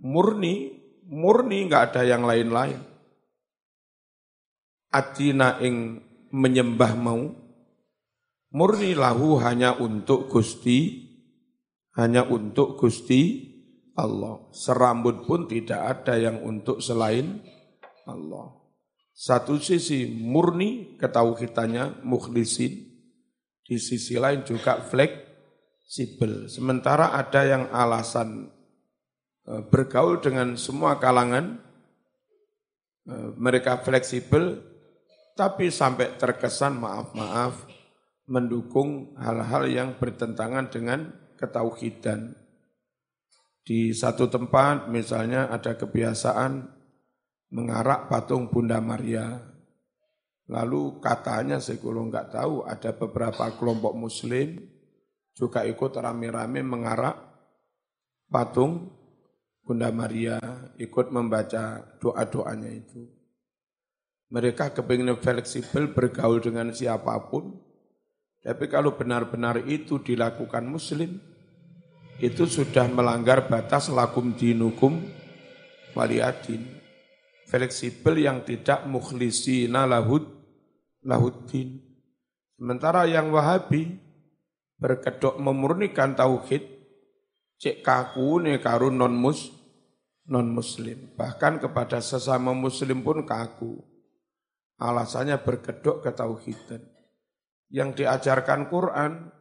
murni, 0.03 0.79
murni 1.07 1.67
nggak 1.67 1.93
ada 1.93 2.03
yang 2.07 2.23
lain-lain. 2.27 2.81
Adina 4.89 5.61
ing 5.61 6.01
menyembah 6.33 6.93
mau, 6.97 7.29
murni 8.55 8.97
lahu 8.97 9.37
hanya 9.43 9.77
untuk 9.77 10.33
Gusti 10.33 11.09
hanya 11.99 12.23
untuk 12.31 12.79
Gusti 12.79 13.51
Allah. 13.99 14.39
Serambut 14.55 15.27
pun 15.27 15.51
tidak 15.51 15.83
ada 15.83 16.15
yang 16.15 16.39
untuk 16.47 16.79
selain 16.79 17.43
Allah. 18.07 18.55
Satu 19.11 19.59
sisi 19.59 20.07
murni 20.07 20.95
ketauhidannya 20.95 22.07
mukhlisin, 22.07 22.87
di 23.67 23.77
sisi 23.83 24.15
lain 24.15 24.47
juga 24.47 24.79
fleksibel. 25.89 26.53
Sementara 26.53 27.17
ada 27.17 27.49
yang 27.49 27.73
alasan 27.73 28.53
e, 29.49 29.65
bergaul 29.73 30.21
dengan 30.21 30.53
semua 30.61 31.01
kalangan, 31.01 31.57
e, 33.09 33.33
mereka 33.41 33.81
fleksibel, 33.81 34.61
tapi 35.33 35.73
sampai 35.73 36.21
terkesan 36.21 36.77
maaf-maaf 36.77 37.65
mendukung 38.29 39.17
hal-hal 39.17 39.65
yang 39.65 39.89
bertentangan 39.97 40.69
dengan 40.69 41.09
ketauhidan. 41.41 42.37
Di 43.65 43.97
satu 43.97 44.29
tempat 44.29 44.93
misalnya 44.93 45.49
ada 45.49 45.73
kebiasaan 45.73 46.69
mengarak 47.49 48.13
patung 48.13 48.53
Bunda 48.53 48.77
Maria. 48.85 49.41
Lalu 50.53 51.01
katanya 51.01 51.57
saya 51.65 51.81
kalau 51.81 52.13
nggak 52.13 52.29
tahu 52.29 52.69
ada 52.69 52.93
beberapa 52.93 53.49
kelompok 53.57 53.97
muslim 53.97 54.78
juga 55.39 55.63
ikut 55.63 55.95
rame-rame 55.95 56.67
mengarak 56.67 57.15
patung 58.27 58.91
Bunda 59.63 59.93
Maria, 59.95 60.41
ikut 60.81 61.15
membaca 61.15 61.79
doa-doanya 62.03 62.73
itu. 62.73 63.07
Mereka 64.33 64.75
kepingin 64.75 65.15
fleksibel 65.21 65.93
bergaul 65.93 66.43
dengan 66.43 66.75
siapa 66.75 67.15
pun, 67.31 67.55
tapi 68.43 68.65
kalau 68.67 68.97
benar-benar 68.97 69.63
itu 69.69 70.01
dilakukan 70.01 70.65
muslim, 70.65 71.21
itu 72.19 72.49
sudah 72.49 72.89
melanggar 72.91 73.47
batas 73.47 73.93
lakum 73.93 74.35
dinukum 74.35 75.05
waliadin. 75.93 76.65
Fleksibel 77.49 78.25
yang 78.25 78.45
tidak 78.45 78.85
mukhlisina 78.89 79.85
lahud, 79.85 80.25
lahuddin. 81.05 81.81
Sementara 82.57 83.05
yang 83.05 83.33
wahabi 83.33 84.08
berkedok 84.79 85.37
memurnikan 85.43 86.15
tauhid, 86.15 86.63
cek 87.59 87.83
kaku 87.83 88.47
ne 88.47 88.63
karun 88.63 88.95
non 88.97 89.13
mus 89.13 89.51
non 90.31 90.47
muslim. 90.49 91.13
Bahkan 91.19 91.59
kepada 91.59 91.99
sesama 91.99 92.55
muslim 92.55 93.03
pun 93.03 93.27
kaku. 93.27 93.83
Alasannya 94.79 95.43
berkedok 95.43 96.07
ketauhidan 96.07 96.87
yang 97.75 97.99
diajarkan 97.99 98.71
Quran 98.71 99.35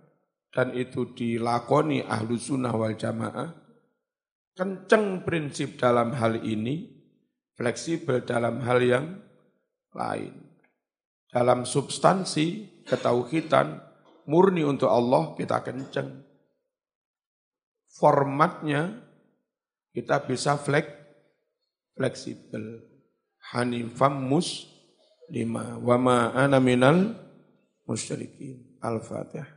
dan 0.50 0.74
itu 0.74 1.14
dilakoni 1.14 2.02
ahlu 2.02 2.42
sunnah 2.42 2.74
wal 2.74 2.98
jamaah, 2.98 3.54
kenceng 4.58 5.22
prinsip 5.22 5.78
dalam 5.78 6.18
hal 6.18 6.42
ini, 6.42 6.90
fleksibel 7.54 8.26
dalam 8.26 8.66
hal 8.66 8.80
yang 8.82 9.06
lain. 9.94 10.34
Dalam 11.28 11.68
substansi 11.68 12.82
ketauhidan 12.88 13.78
murni 14.28 14.62
untuk 14.68 14.92
Allah 14.92 15.34
kita 15.34 15.64
kenceng. 15.64 16.22
Formatnya 17.98 19.02
kita 19.96 20.22
bisa 20.28 20.60
flek, 20.60 20.86
fleksibel. 21.98 22.86
Hanifam 23.56 24.22
mus 24.28 24.68
lima. 25.32 25.80
Wama 25.82 26.36
ana 26.36 26.62
minal 26.62 27.16
musyrikin. 27.88 28.78
Al-Fatihah. 28.78 29.57